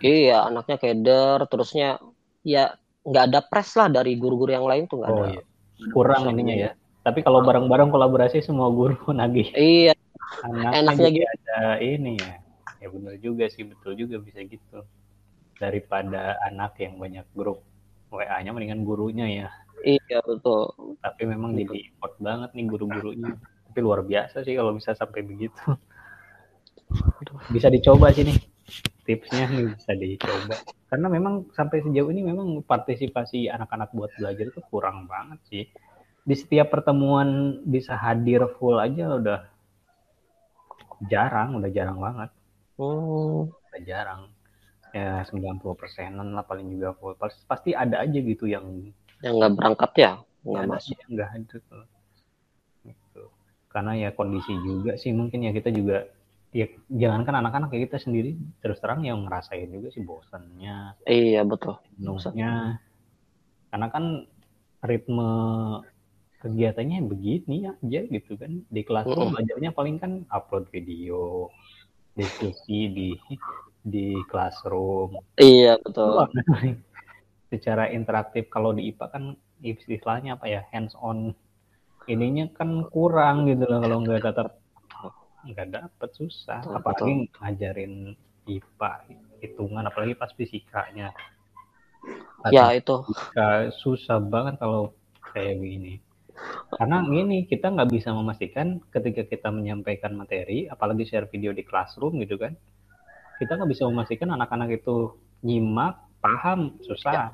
[0.04, 2.02] Iya, anaknya keder, terusnya
[2.44, 5.30] ya nggak ada press lah dari guru-guru yang lain tuh nggak Oh ada.
[5.32, 5.44] iya.
[5.92, 6.72] Kurang ininya ya.
[7.04, 9.52] Tapi kalau bareng-bareng kolaborasi semua guru nagih.
[9.52, 9.94] Iya,
[10.48, 11.28] Anaknya Enaknya gitu.
[11.28, 12.36] ada ini ya.
[12.80, 14.88] Ya benar juga sih, betul juga bisa gitu.
[15.60, 17.64] Daripada anak yang banyak grup
[18.14, 19.50] WA-nya mendingan gurunya ya.
[19.84, 20.96] iya betul.
[21.04, 23.36] Tapi memang jadi effort banget nih guru-gurunya.
[23.68, 25.60] Tapi luar biasa sih kalau bisa sampai begitu.
[27.52, 28.53] Bisa dicoba sih nih.
[29.04, 30.56] Tipsnya nih bisa dicoba.
[30.88, 35.64] Karena memang sampai sejauh ini memang partisipasi anak-anak buat belajar itu kurang banget sih.
[36.24, 39.40] Di setiap pertemuan bisa hadir full aja udah
[41.12, 42.30] jarang, udah jarang banget.
[42.80, 44.22] Hmm, Udah jarang.
[44.94, 47.18] Ya 90 persenan lah paling juga full.
[47.18, 48.64] Pas- Pasti ada aja gitu yang
[49.20, 50.12] yang nggak berangkat ya.
[50.44, 51.64] nggak masuk nggak tuh
[52.84, 53.24] gitu.
[53.72, 56.04] karena ya kondisi juga sih mungkin ya kita juga
[56.54, 58.38] ya jangankan anak-anak ya kita sendiri.
[58.62, 61.82] Terus terang yang ngerasain juga sih bosannya iya betul.
[61.98, 62.80] jenuhnya.
[63.74, 64.30] Karena kan
[64.86, 65.32] ritme
[66.46, 68.62] kegiatannya begini aja gitu kan.
[68.70, 69.34] Di kelas mm.
[69.34, 71.50] belajarnya paling kan upload video
[72.14, 73.10] diskusi di
[73.82, 75.18] di classroom.
[75.42, 76.30] Iya betul.
[77.52, 79.24] Secara interaktif kalau di IPA kan
[79.66, 80.62] istilahnya apa ya?
[80.70, 81.34] Hands on.
[82.06, 84.63] Ininya kan kurang gitu loh kalau nggak tetap
[85.48, 86.64] nggak dapet susah.
[86.64, 87.40] Betul, apalagi betul.
[87.44, 87.94] ngajarin
[88.48, 88.92] IPA
[89.44, 91.12] hitungan apalagi pas fisikanya.
[92.52, 93.04] Ya itu.
[93.80, 94.92] Susah banget kalau
[95.32, 96.04] kayak gini.
[96.74, 102.18] Karena gini kita nggak bisa memastikan ketika kita menyampaikan materi apalagi share video di classroom
[102.20, 102.58] gitu kan
[103.38, 105.14] kita nggak bisa memastikan anak-anak itu
[105.46, 107.14] nyimak paham susah.
[107.14, 107.28] Ya.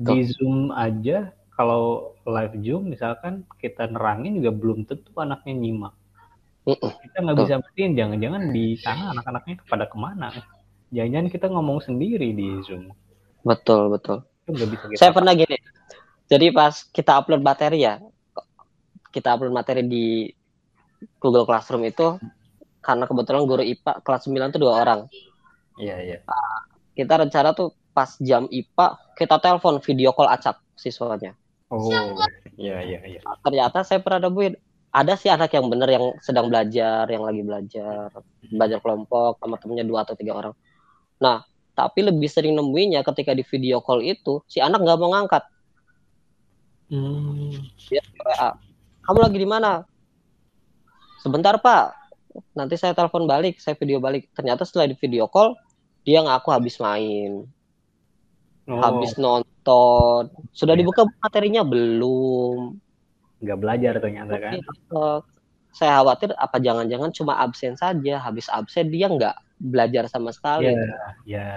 [0.00, 5.92] di zoom aja kalau live zoom misalkan kita nerangin juga belum tentu anaknya nyimak
[6.68, 10.28] kita nggak bisa berarti jangan-jangan di sana anak-anaknya kepada ke mana?
[10.92, 12.92] Jangan-jangan kita ngomong sendiri di zoom.
[13.46, 14.26] Betul betul.
[14.44, 15.56] Bisa saya pernah gini.
[16.30, 17.98] Jadi pas kita upload materi ya
[19.10, 20.30] kita upload materi di
[21.18, 22.16] Google Classroom itu
[22.80, 25.00] karena kebetulan guru IPA kelas 9 itu dua orang.
[25.76, 26.18] Iya iya.
[26.24, 28.86] Nah, kita rencana tuh pas jam IPA
[29.18, 31.34] kita telepon video call acak siswanya.
[31.70, 31.90] Oh
[32.56, 33.20] iya iya iya.
[33.44, 38.10] Ternyata saya pernah nemuin ada sih anak yang bener yang sedang belajar, yang lagi belajar,
[38.50, 40.54] belajar kelompok sama temennya dua atau tiga orang.
[41.22, 41.46] Nah,
[41.78, 45.46] tapi lebih sering nemuinya ketika di video call itu si anak nggak mau ngangkat.
[46.90, 47.54] Hmm.
[47.86, 48.50] Dia WA.
[49.06, 49.86] Kamu lagi di mana?
[51.22, 51.94] Sebentar Pak,
[52.58, 54.26] nanti saya telepon balik, saya video balik.
[54.34, 55.54] Ternyata setelah di video call
[56.02, 57.46] dia ngaku habis main,
[58.66, 58.80] oh.
[58.82, 60.26] habis nonton.
[60.50, 60.80] Sudah iya.
[60.82, 62.89] dibuka materinya belum?
[63.40, 64.52] Nggak belajar ternyata kan?
[64.92, 65.18] uh,
[65.72, 68.20] saya khawatir apa jangan-jangan cuma absen saja.
[68.20, 70.72] Habis absen dia nggak belajar sama sekali.
[70.72, 70.76] Ya
[71.26, 71.48] ya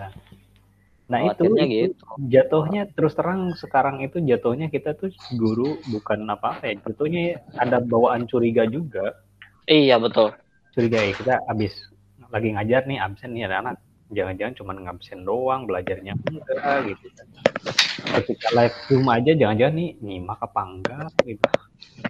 [1.03, 2.05] nah itu, itu gitu.
[2.31, 7.83] jatuhnya terus terang sekarang itu jatuhnya kita tuh guru bukan apa apa ya jatuhnya ada
[7.83, 9.11] bawaan curiga juga.
[9.67, 10.31] Iya betul.
[10.71, 11.75] Curiga ya kita habis
[12.33, 13.75] lagi ngajar nih absen nih ada anak
[14.11, 17.07] jangan-jangan cuma ngabsen doang belajarnya enggak gitu
[18.03, 21.47] ketika live zoom aja jangan-jangan nih nyimak apa enggak gitu.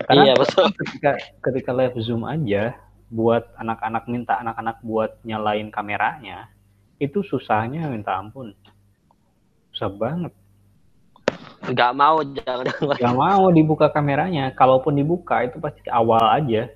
[0.10, 0.68] Karena iya betul.
[0.74, 1.12] ketika
[1.44, 2.74] ketika live zoom aja
[3.14, 6.50] buat anak-anak minta anak-anak buat nyalain kameranya
[6.98, 8.58] itu susahnya minta ampun.
[9.74, 10.34] Susah banget.
[11.64, 12.66] Nggak mau jangan
[13.00, 14.52] nggak mau dibuka kameranya.
[14.58, 16.74] Kalaupun dibuka itu pasti awal aja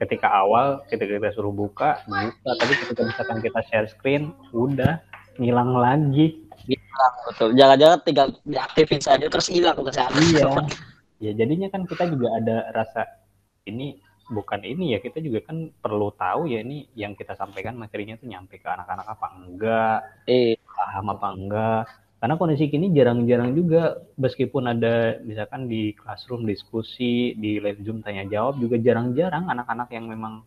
[0.00, 2.50] ketika awal ketika kita suruh buka buka.
[2.56, 4.98] Tapi ketika misalkan kita share screen udah
[5.36, 6.40] ngilang lagi.
[6.64, 7.48] Hilang betul.
[7.56, 9.76] Jangan-jangan tinggal diaktifin saja terus hilang
[10.32, 10.48] iya.
[11.20, 13.04] Ya jadinya kan kita juga ada rasa
[13.68, 18.14] ini bukan ini ya kita juga kan perlu tahu ya ini yang kita sampaikan materinya
[18.16, 19.98] tuh nyampe ke anak-anak apa enggak
[20.30, 21.82] eh paham apa enggak
[22.20, 28.28] karena kondisi kini jarang-jarang juga meskipun ada misalkan di classroom diskusi di live zoom tanya
[28.28, 30.44] jawab juga jarang-jarang anak-anak yang memang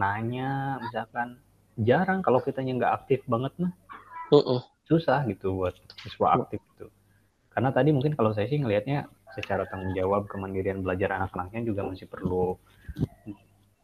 [0.00, 1.38] nanya misalkan.
[1.74, 3.72] Jarang kalau kitanya nggak aktif banget mah.
[4.32, 4.62] Uh -uh.
[4.84, 6.88] susah gitu buat siswa aktif itu
[7.54, 12.10] karena tadi mungkin kalau saya sih ngelihatnya secara tanggung jawab kemandirian belajar anak-anaknya juga masih
[12.10, 12.58] perlu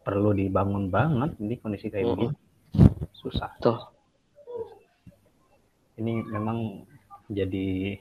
[0.02, 1.38] perlu dibangun banget.
[1.38, 2.32] Di kondisi kayak uh -uh.
[3.14, 3.54] susah.
[3.62, 3.78] Tuh
[6.02, 6.88] ini memang
[7.30, 7.96] jadi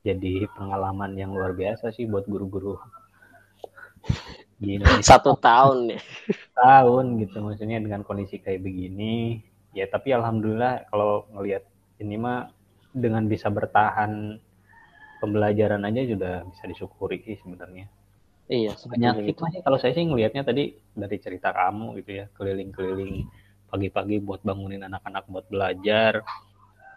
[0.00, 2.80] jadi pengalaman yang luar biasa sih buat guru-guru
[4.60, 6.00] gini satu tahun nih
[6.60, 9.40] tahun gitu maksudnya dengan kondisi kayak begini.
[9.72, 11.64] Ya tapi alhamdulillah kalau ngelihat
[12.02, 12.50] ini mah
[12.90, 14.36] dengan bisa bertahan
[15.22, 17.86] pembelajaran aja sudah bisa disyukuri sih sebenarnya.
[18.50, 19.62] Iya banyak hikmah sih.
[19.62, 23.30] Kalau saya sih ngelihatnya tadi dari cerita kamu gitu ya keliling-keliling
[23.70, 26.26] pagi-pagi buat bangunin anak-anak buat belajar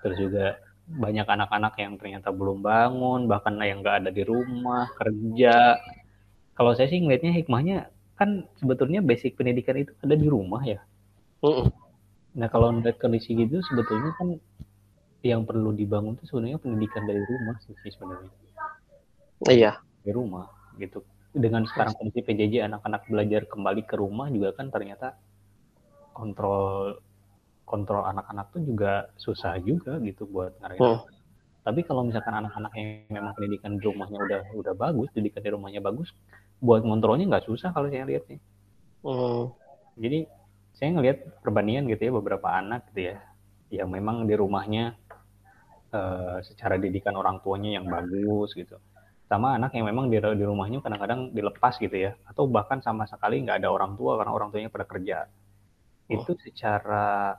[0.01, 5.80] terus juga banyak anak-anak yang ternyata belum bangun bahkan yang nggak ada di rumah kerja.
[6.54, 7.78] Kalau saya sih ngelihatnya hikmahnya
[8.19, 10.80] kan sebetulnya basic pendidikan itu ada di rumah ya.
[11.43, 11.67] Uh-uh.
[12.34, 14.39] nah kalau melihat kondisi gitu sebetulnya kan
[15.22, 18.32] yang perlu dibangun itu sebenarnya pendidikan dari rumah sih sebenarnya.
[19.48, 19.72] Iya.
[20.04, 21.04] Di rumah gitu.
[21.34, 25.17] Dengan sekarang kondisi PJJ anak-anak belajar kembali ke rumah juga kan ternyata
[26.13, 27.02] kontrol
[27.63, 30.82] kontrol anak-anak tuh juga susah juga gitu buat ngarahin.
[30.84, 31.02] Hmm.
[31.63, 35.80] Tapi kalau misalkan anak-anak yang memang pendidikan di rumahnya udah udah bagus, pendidikan di rumahnya
[35.80, 36.12] bagus,
[36.60, 38.39] buat ngontrolnya nggak susah kalau saya lihat nih.
[39.04, 39.56] Hmm.
[39.95, 40.28] Jadi
[40.76, 43.17] saya ngelihat perbandingan gitu ya beberapa anak gitu ya,
[43.71, 44.99] yang memang di rumahnya
[45.93, 48.76] uh, secara didikan orang tuanya yang bagus gitu.
[49.23, 53.41] sama anak yang memang di, di rumahnya kadang-kadang dilepas gitu ya atau bahkan sama sekali
[53.41, 56.13] nggak ada orang tua karena orang tuanya pada kerja oh.
[56.13, 57.34] itu secara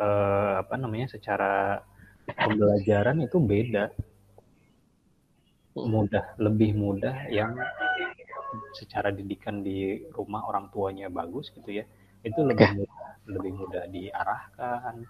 [0.00, 1.80] eh, apa namanya secara
[2.26, 3.92] pembelajaran itu beda.
[5.74, 7.58] Mudah lebih mudah yang
[8.78, 11.84] secara didikan di rumah orang tuanya bagus gitu ya.
[12.22, 15.00] Itu lebih mudah lebih mudah diarahkan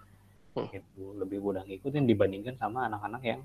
[0.54, 0.70] hmm.
[0.70, 3.40] itu lebih mudah ngikutin dibandingkan sama anak-anak yang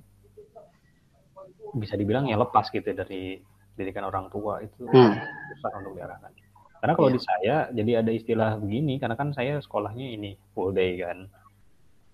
[1.75, 3.35] bisa dibilang ya lepas gitu dari
[3.75, 4.63] didikan orang tua.
[4.63, 5.13] Itu hmm.
[5.55, 6.48] susah untuk diarahkan
[6.79, 7.15] karena kalau yeah.
[7.15, 11.27] di saya jadi ada istilah begini karena kan saya sekolahnya ini full day kan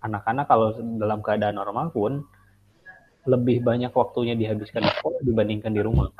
[0.06, 2.22] anak-anak kalau dalam keadaan normal pun
[3.26, 6.14] lebih banyak waktunya dihabiskan di sekolah dibandingkan di rumah.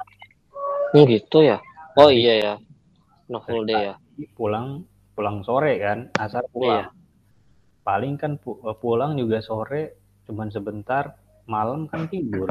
[0.98, 1.62] Oh gitu ya?
[2.02, 2.54] Oh iya ya.
[3.30, 3.96] No full day ya.
[4.34, 6.90] Pulang pulang sore kan, asar pulang.
[6.90, 6.94] Iya.
[7.86, 11.14] Paling kan eh, pulang juga sore cuman sebentar,
[11.46, 12.50] malam kan tidur.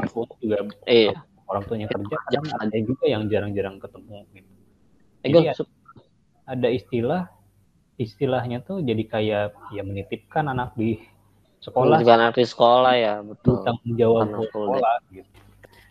[0.00, 1.12] Aku juga iya.
[1.44, 4.49] orang tuanya kerja, kadang ada juga yang jarang-jarang ketemu gitu.
[5.20, 5.64] Jadi ada,
[6.48, 7.22] ada istilah
[8.00, 10.96] istilahnya tuh jadi kayak ya menitipkan anak di
[11.60, 15.28] sekolah juga anak di sekolah ya betul tanggung jawab sekolah gitu.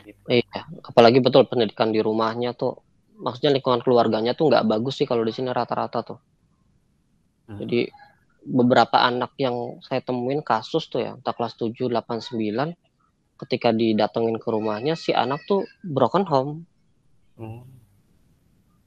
[0.10, 0.26] gitu.
[0.26, 2.82] iya apalagi betul pendidikan di rumahnya tuh
[3.22, 6.20] maksudnya lingkungan keluarganya tuh nggak bagus sih kalau di sini rata-rata tuh
[7.54, 7.58] hmm.
[7.62, 7.80] jadi
[8.42, 14.42] beberapa anak yang saya temuin kasus tuh ya entah kelas 7, 8, 9 ketika didatengin
[14.42, 16.66] ke rumahnya si anak tuh broken home
[17.38, 17.79] hmm.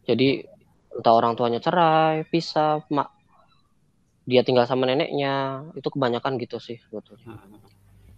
[0.07, 0.47] Jadi
[0.93, 3.11] entah orang tuanya cerai pisah mak
[4.23, 7.59] dia tinggal sama neneknya itu kebanyakan gitu sih sebetulnya hmm.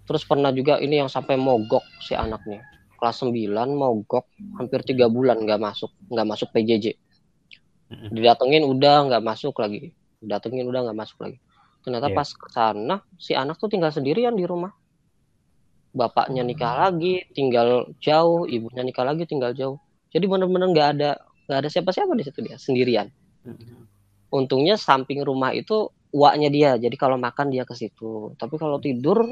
[0.04, 2.60] terus pernah juga ini yang sampai mogok si anaknya
[3.00, 3.32] kelas 9
[3.72, 4.28] mogok
[4.60, 6.96] hampir tiga bulan nggak masuk nggak masuk PJJ
[7.88, 8.10] hmm.
[8.12, 11.38] didatengin udah nggak masuk lagi datengin udah nggak masuk lagi
[11.84, 12.16] ternyata yeah.
[12.16, 14.72] pas ke sana si anak tuh tinggal sendirian di rumah
[15.94, 16.50] bapaknya hmm.
[16.52, 19.78] nikah lagi tinggal jauh ibunya nikah lagi tinggal jauh
[20.12, 21.10] jadi bener-bener nggak ada
[21.44, 23.08] nggak ada siapa-siapa di situ dia sendirian.
[24.32, 26.70] Untungnya samping rumah itu uaknya dia.
[26.80, 28.32] Jadi kalau makan dia ke situ.
[28.40, 29.28] Tapi kalau tidur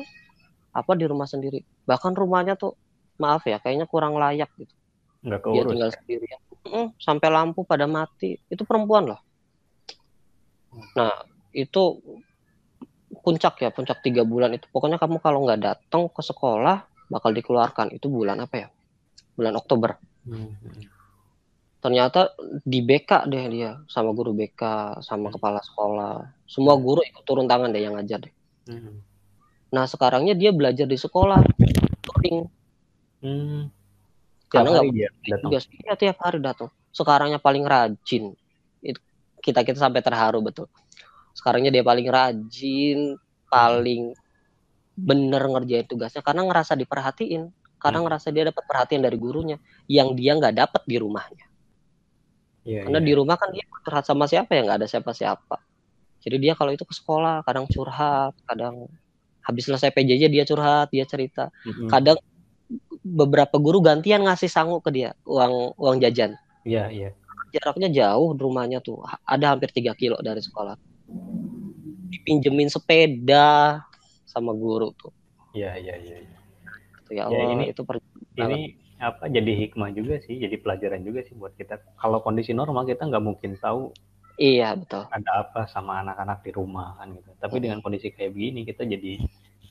[0.73, 1.65] apa di rumah sendiri.
[1.89, 2.77] Bahkan rumahnya tuh
[3.17, 4.75] maaf ya kayaknya kurang layak gitu.
[5.23, 5.55] Nggak keurus.
[5.55, 6.27] dia tinggal sendiri
[6.67, 8.37] mm, sampai lampu pada mati.
[8.53, 9.21] Itu perempuan loh.
[10.99, 12.01] Nah itu
[13.23, 14.69] puncak ya puncak tiga bulan itu.
[14.69, 17.97] Pokoknya kamu kalau nggak datang ke sekolah bakal dikeluarkan.
[17.97, 18.69] Itu bulan apa ya?
[19.33, 19.97] Bulan Oktober.
[20.29, 21.01] Hmm
[21.83, 22.31] ternyata
[22.63, 24.63] di BK deh dia sama guru BK
[25.03, 25.35] sama hmm.
[25.35, 26.15] kepala sekolah.
[26.47, 28.35] Semua guru ikut turun tangan deh yang ngajar deh.
[28.63, 29.03] Hmm.
[29.75, 31.43] nah sekarangnya dia belajar di sekolah.
[32.07, 32.47] Coding
[33.27, 33.61] hmm.
[34.47, 34.87] karena nggak
[35.43, 36.71] juga ya, tiap hari datang.
[36.95, 38.39] Sekarangnya paling rajin.
[38.79, 39.03] Itu
[39.43, 40.71] kita kita sampai terharu betul.
[41.35, 43.19] Sekarangnya dia paling rajin
[43.51, 44.15] paling
[44.95, 47.51] bener ngerjain tugasnya karena ngerasa diperhatiin.
[47.83, 48.07] Karena hmm.
[48.07, 49.59] ngerasa dia dapat perhatian dari gurunya
[49.91, 51.51] yang dia nggak dapat di rumahnya
[52.63, 53.09] Yeah, Karena yeah.
[53.11, 55.57] di rumah kan dia curhat sama siapa ya nggak ada siapa-siapa.
[56.23, 58.87] Jadi dia kalau itu ke sekolah kadang curhat, kadang
[59.43, 61.51] habis selesai PJJ dia curhat, dia cerita.
[61.67, 61.89] Mm-hmm.
[61.91, 62.19] Kadang
[63.03, 66.39] beberapa guru gantian ngasih sangu ke dia uang uang jajan.
[66.63, 67.03] Iya yeah, iya.
[67.11, 67.13] Yeah.
[67.53, 70.79] Jaraknya jauh rumahnya tuh, ada hampir tiga kilo dari sekolah.
[72.09, 73.83] Dipinjemin sepeda
[74.25, 75.13] sama guru tuh.
[75.53, 76.17] Iya iya iya.
[76.25, 76.33] Ya,
[77.13, 78.01] ya Allah, ya ini itu per
[78.41, 82.87] ini apa jadi hikmah juga sih jadi pelajaran juga sih buat kita kalau kondisi normal
[82.87, 83.91] kita nggak mungkin tahu
[84.39, 87.63] iya betul ada apa sama anak-anak di rumah kan gitu tapi hmm.
[87.67, 89.13] dengan kondisi kayak begini kita jadi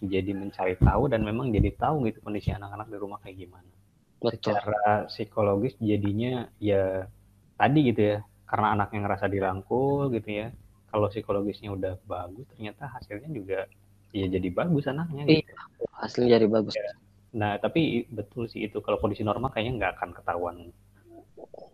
[0.03, 3.71] jadi mencari tahu dan memang jadi tahu gitu kondisi anak-anak di rumah kayak gimana
[4.19, 4.51] betul.
[4.51, 7.07] secara psikologis jadinya ya
[7.55, 8.17] tadi gitu ya
[8.51, 10.47] karena anaknya ngerasa dirangkul gitu ya
[10.91, 13.63] kalau psikologisnya udah bagus ternyata hasilnya juga
[14.11, 15.39] ya jadi bagus anaknya gitu.
[15.39, 15.55] iya
[16.03, 16.91] hasilnya jadi bagus ya
[17.31, 20.55] Nah, tapi betul sih itu kalau kondisi normal kayaknya nggak akan ketahuan.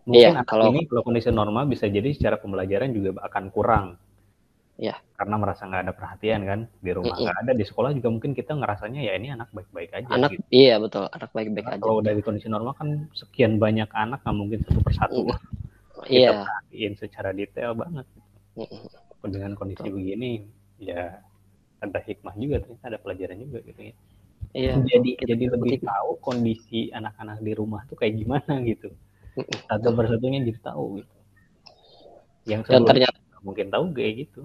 [0.06, 3.86] Mungkin iya, kalau ini kalau kondisi normal bisa jadi secara pembelajaran juga akan kurang.
[4.78, 4.94] Ya.
[5.18, 7.50] Karena merasa nggak ada perhatian kan di rumah nggak mm -hmm.
[7.50, 10.08] ada di sekolah juga mungkin kita ngerasanya ya ini anak baik-baik aja.
[10.14, 10.46] Anak gitu.
[10.54, 11.82] iya betul anak baik-baik aja.
[11.82, 15.22] Kalau dari kondisi normal kan sekian banyak anak nggak mungkin satu persatu.
[15.26, 15.56] Mm -hmm.
[16.06, 16.30] Kita iya.
[16.46, 18.06] perhatiin secara detail banget.
[18.54, 19.28] Mm -hmm.
[19.34, 19.98] Dengan kondisi betul.
[19.98, 20.30] begini
[20.78, 21.26] ya
[21.82, 23.94] ada hikmah juga ternyata ada pelajaran juga gitu ya.
[24.56, 24.80] Iya.
[24.80, 28.88] Jadi kita jadi lebih tahu kondisi anak-anak di rumah tuh kayak gimana gitu.
[29.68, 31.16] Satu persatunya jadi tahu gitu.
[32.48, 34.42] Yang dan ternyata mungkin tahu kayak gitu.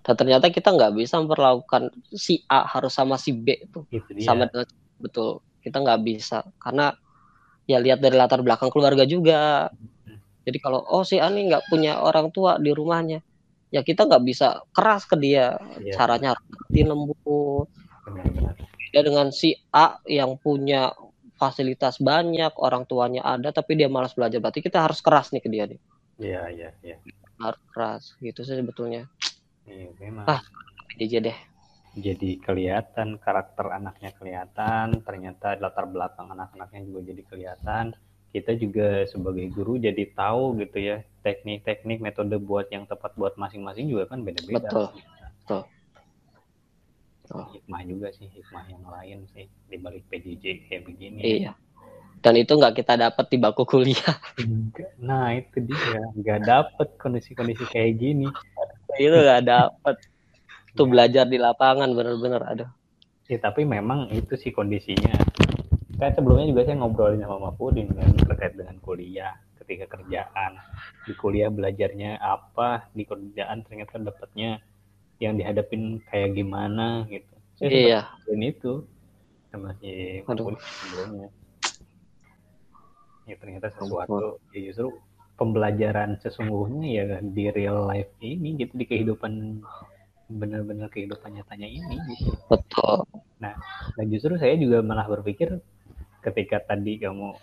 [0.00, 3.84] Dan ternyata kita nggak bisa memperlakukan si A harus sama si B itu
[4.24, 4.48] sama
[4.96, 5.44] betul.
[5.60, 6.96] Kita nggak bisa karena
[7.68, 9.68] ya lihat dari latar belakang keluarga juga.
[10.48, 13.20] Jadi kalau oh si A ini nggak punya orang tua di rumahnya,
[13.68, 15.60] ya kita nggak bisa keras ke dia.
[15.76, 15.92] Iya.
[16.00, 17.68] Caranya harus lembut.
[18.08, 20.90] Benar, benar beda dengan si A yang punya
[21.38, 24.42] fasilitas banyak, orang tuanya ada, tapi dia malas belajar.
[24.42, 25.80] Berarti kita harus keras nih ke dia nih.
[26.18, 26.96] Iya, iya, iya.
[27.38, 29.06] Harus keras, gitu sih sebetulnya.
[29.64, 30.26] Iya, memang.
[30.26, 30.42] Ah,
[30.98, 31.38] aja deh.
[31.94, 37.84] Jadi kelihatan karakter anaknya kelihatan, ternyata latar belakang anak-anaknya juga jadi kelihatan.
[38.30, 43.90] Kita juga sebagai guru jadi tahu gitu ya teknik-teknik metode buat yang tepat buat masing-masing
[43.90, 44.70] juga kan beda-beda.
[44.70, 44.86] Betul.
[45.42, 45.62] Betul.
[47.30, 47.46] Oh.
[47.54, 51.20] Hikmah juga sih, hikmah yang lain sih di balik PJJ kayak begini.
[51.22, 51.52] Iya.
[52.20, 54.16] Dan itu nggak kita dapat di baku kuliah.
[55.00, 58.28] Nah itu dia, nggak dapat kondisi-kondisi kayak gini.
[58.98, 59.96] itu nggak dapat.
[60.76, 60.90] Tuh ya.
[60.90, 62.66] belajar di lapangan bener-bener ada.
[63.30, 65.14] Ya, tapi memang itu sih kondisinya.
[65.96, 70.58] Kan sebelumnya juga saya ngobrolin sama Mafudin kan terkait dengan kuliah ketika kerjaan
[71.06, 74.58] di kuliah belajarnya apa di kerjaan ternyata dapatnya
[75.20, 77.34] yang dihadapin kayak gimana gitu.
[77.60, 78.00] Saya iya.
[78.24, 78.88] Dan itu
[79.52, 81.28] sama si sebelumnya.
[83.28, 84.96] Ya ternyata sesuatu ya justru
[85.36, 89.60] pembelajaran sesungguhnya ya di real life ini gitu di kehidupan
[90.30, 92.32] benar-benar kehidupan nyatanya ini gitu.
[92.48, 93.04] Betul.
[93.40, 93.54] Nah,
[93.96, 95.60] dan justru saya juga malah berpikir
[96.24, 97.36] ketika tadi kamu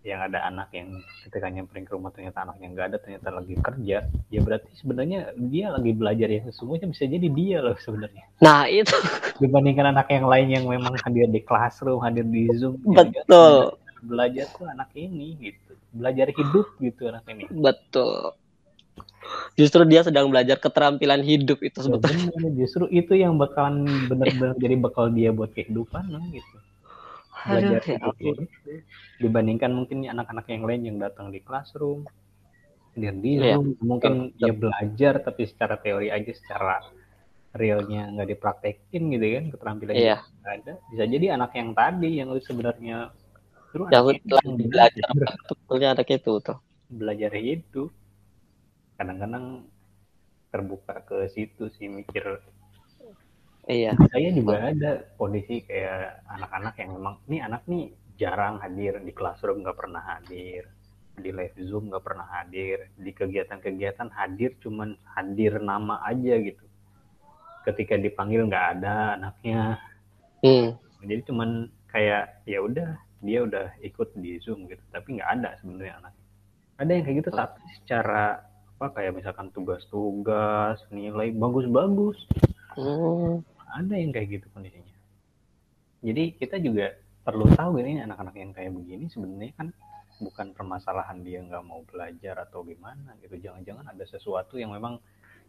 [0.00, 0.96] yang ada anak yang
[1.28, 3.98] ketika nyamperin ke rumah ternyata anaknya nggak ada ternyata lagi kerja
[4.32, 8.24] ya berarti sebenarnya dia lagi belajar ya sesungguhnya bisa jadi dia loh sebenarnya.
[8.40, 8.96] Nah itu.
[9.44, 13.76] Dibandingkan anak yang lain yang memang hadir di classroom hadir di zoom betul.
[13.76, 17.44] ya, belajar tuh anak ini gitu belajar hidup gitu anak ini.
[17.52, 18.32] Betul.
[19.54, 22.32] Justru dia sedang belajar keterampilan hidup itu ya, sebetulnya.
[22.40, 26.56] ya, justru itu yang bakalan benar-benar jadi bakal dia buat kehidupan gitu
[27.46, 28.34] belajar Aduh, ya
[29.20, 32.04] dibandingkan mungkin anak-anak yang lain yang datang di classroom
[32.98, 33.58] dia di yeah.
[33.80, 36.82] mungkin dia belajar tapi secara teori aja secara
[37.54, 40.20] realnya nggak dipraktekin gitu kan keterampilan yeah.
[40.42, 40.72] nggak ada.
[40.90, 43.14] Bisa jadi anak yang tadi yang sebenarnya
[43.70, 45.06] terus yang belajar.
[45.46, 46.58] Betulnya anak itu tuh
[46.90, 47.90] belajar hidup.
[48.98, 49.70] Kadang-kadang
[50.50, 52.42] terbuka ke situ sih mikir
[53.68, 53.92] Iya.
[54.08, 59.60] Saya juga ada kondisi kayak anak-anak yang memang ini anak nih jarang hadir di classroom
[59.60, 60.64] nggak pernah hadir.
[61.20, 62.88] Di live zoom nggak pernah hadir.
[62.96, 66.64] Di kegiatan-kegiatan hadir cuman hadir nama aja gitu.
[67.68, 69.76] Ketika dipanggil nggak ada anaknya.
[70.40, 70.72] Hmm.
[71.04, 74.80] jadi cuman kayak ya udah dia udah ikut di zoom gitu.
[74.88, 76.26] Tapi nggak ada sebenarnya anaknya.
[76.80, 78.24] Ada yang kayak gitu tapi secara
[78.80, 82.16] apa kayak misalkan tugas-tugas nilai bagus-bagus
[82.76, 84.94] hmm ada yang kayak gitu kondisinya
[86.02, 89.68] jadi kita juga perlu tahu ini anak-anak yang kayak begini sebenarnya kan
[90.20, 95.00] bukan permasalahan dia nggak mau belajar atau gimana gitu jangan-jangan ada sesuatu yang memang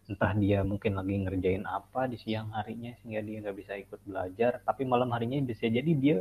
[0.07, 4.63] entah dia mungkin lagi ngerjain apa di siang harinya sehingga dia nggak bisa ikut belajar
[4.63, 6.17] tapi malam harinya bisa jadi dia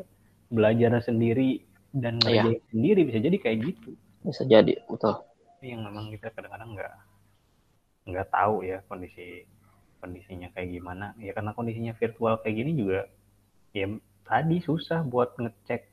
[0.51, 1.63] belajar sendiri
[1.95, 2.45] dan iya.
[2.45, 2.69] ngerjain iya.
[2.71, 3.91] sendiri bisa jadi kayak gitu
[4.27, 5.15] bisa jadi betul
[5.65, 6.95] yang memang kita kadang-kadang nggak
[8.11, 9.47] nggak tahu ya kondisi
[10.01, 11.13] kondisinya kayak gimana.
[11.21, 13.07] Ya karena kondisinya virtual kayak gini juga
[13.71, 13.87] ya
[14.27, 15.87] tadi susah buat ngecek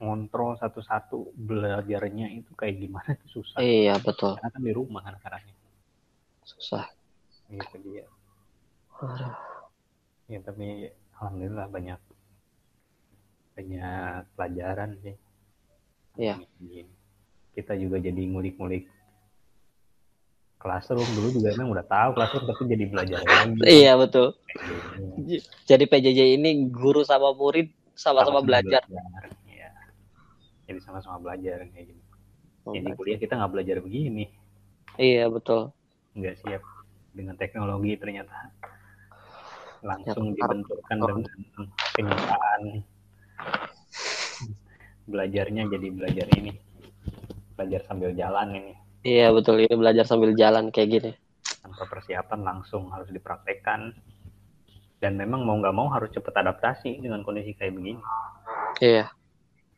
[0.00, 3.58] ngontrol satu-satu belajarnya itu kayak gimana itu susah.
[3.60, 4.38] Iya betul.
[4.38, 5.54] Karena kan di rumah anak-anaknya
[6.46, 6.86] susah.
[7.50, 8.06] Gitu dia
[10.30, 10.40] ya.
[10.40, 10.88] Tapi
[11.20, 12.00] alhamdulillah banyak
[13.54, 15.16] banyak pelajaran sih.
[16.18, 16.42] Iya.
[17.54, 18.90] Kita juga jadi ngulik-ngulik
[20.64, 23.52] classroom dulu juga emang udah tahu classroom tapi jadi belajar lagi.
[23.68, 24.32] Iya betul.
[25.68, 28.80] Jadi PJJ ini guru sama murid sama-sama belajar.
[28.88, 29.28] belajar.
[29.44, 29.70] Iya.
[30.64, 32.02] Jadi sama-sama belajar kayak gini.
[32.64, 34.24] Oh, jadi kuliah kita nggak belajar begini.
[34.96, 35.76] Iya betul.
[36.16, 36.64] Nggak siap
[37.12, 38.50] dengan teknologi ternyata
[39.84, 41.24] langsung ya, dibentukkan dengan
[41.92, 42.60] kenyataan
[45.04, 46.56] belajarnya jadi belajar ini
[47.52, 48.74] belajar sambil jalan ini
[49.04, 51.12] Iya betul ini belajar sambil jalan kayak gini.
[51.60, 53.92] Tanpa persiapan langsung harus dipraktekkan
[55.04, 58.00] dan memang mau nggak mau harus cepat adaptasi dengan kondisi kayak begini.
[58.80, 59.12] Iya.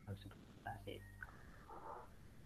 [0.07, 1.03] Harus adaptasi.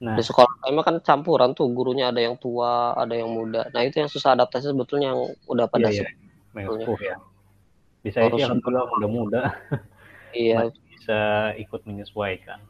[0.02, 3.70] Nah, di sekolah emang kan campuran tuh gurunya ada yang tua, ada yang muda.
[3.70, 6.10] Nah itu yang susah adaptasi sebetulnya yang udah pada iya,
[6.58, 6.66] iya.
[6.66, 7.16] Uh, ya.
[8.02, 9.42] Bisa sih alhamdulillah muda-muda.
[10.34, 10.74] Iya.
[10.96, 12.64] bisa ikut menyesuaikan.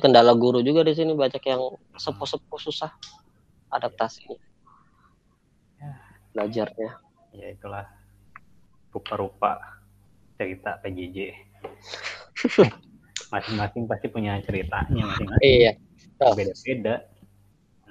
[0.00, 1.60] kendala guru juga di sini banyak yang
[1.98, 2.88] sepuh-sepuh susah
[3.70, 4.36] adaptasinya
[5.78, 5.92] ya.
[6.34, 6.90] belajarnya.
[7.34, 7.86] Ya itulah.
[8.90, 9.62] Rupa-rupa
[10.34, 11.30] cerita PJJ
[13.32, 15.46] masing-masing pasti punya ceritanya masing-masing.
[15.46, 15.72] Iya.
[16.18, 16.94] Beda-beda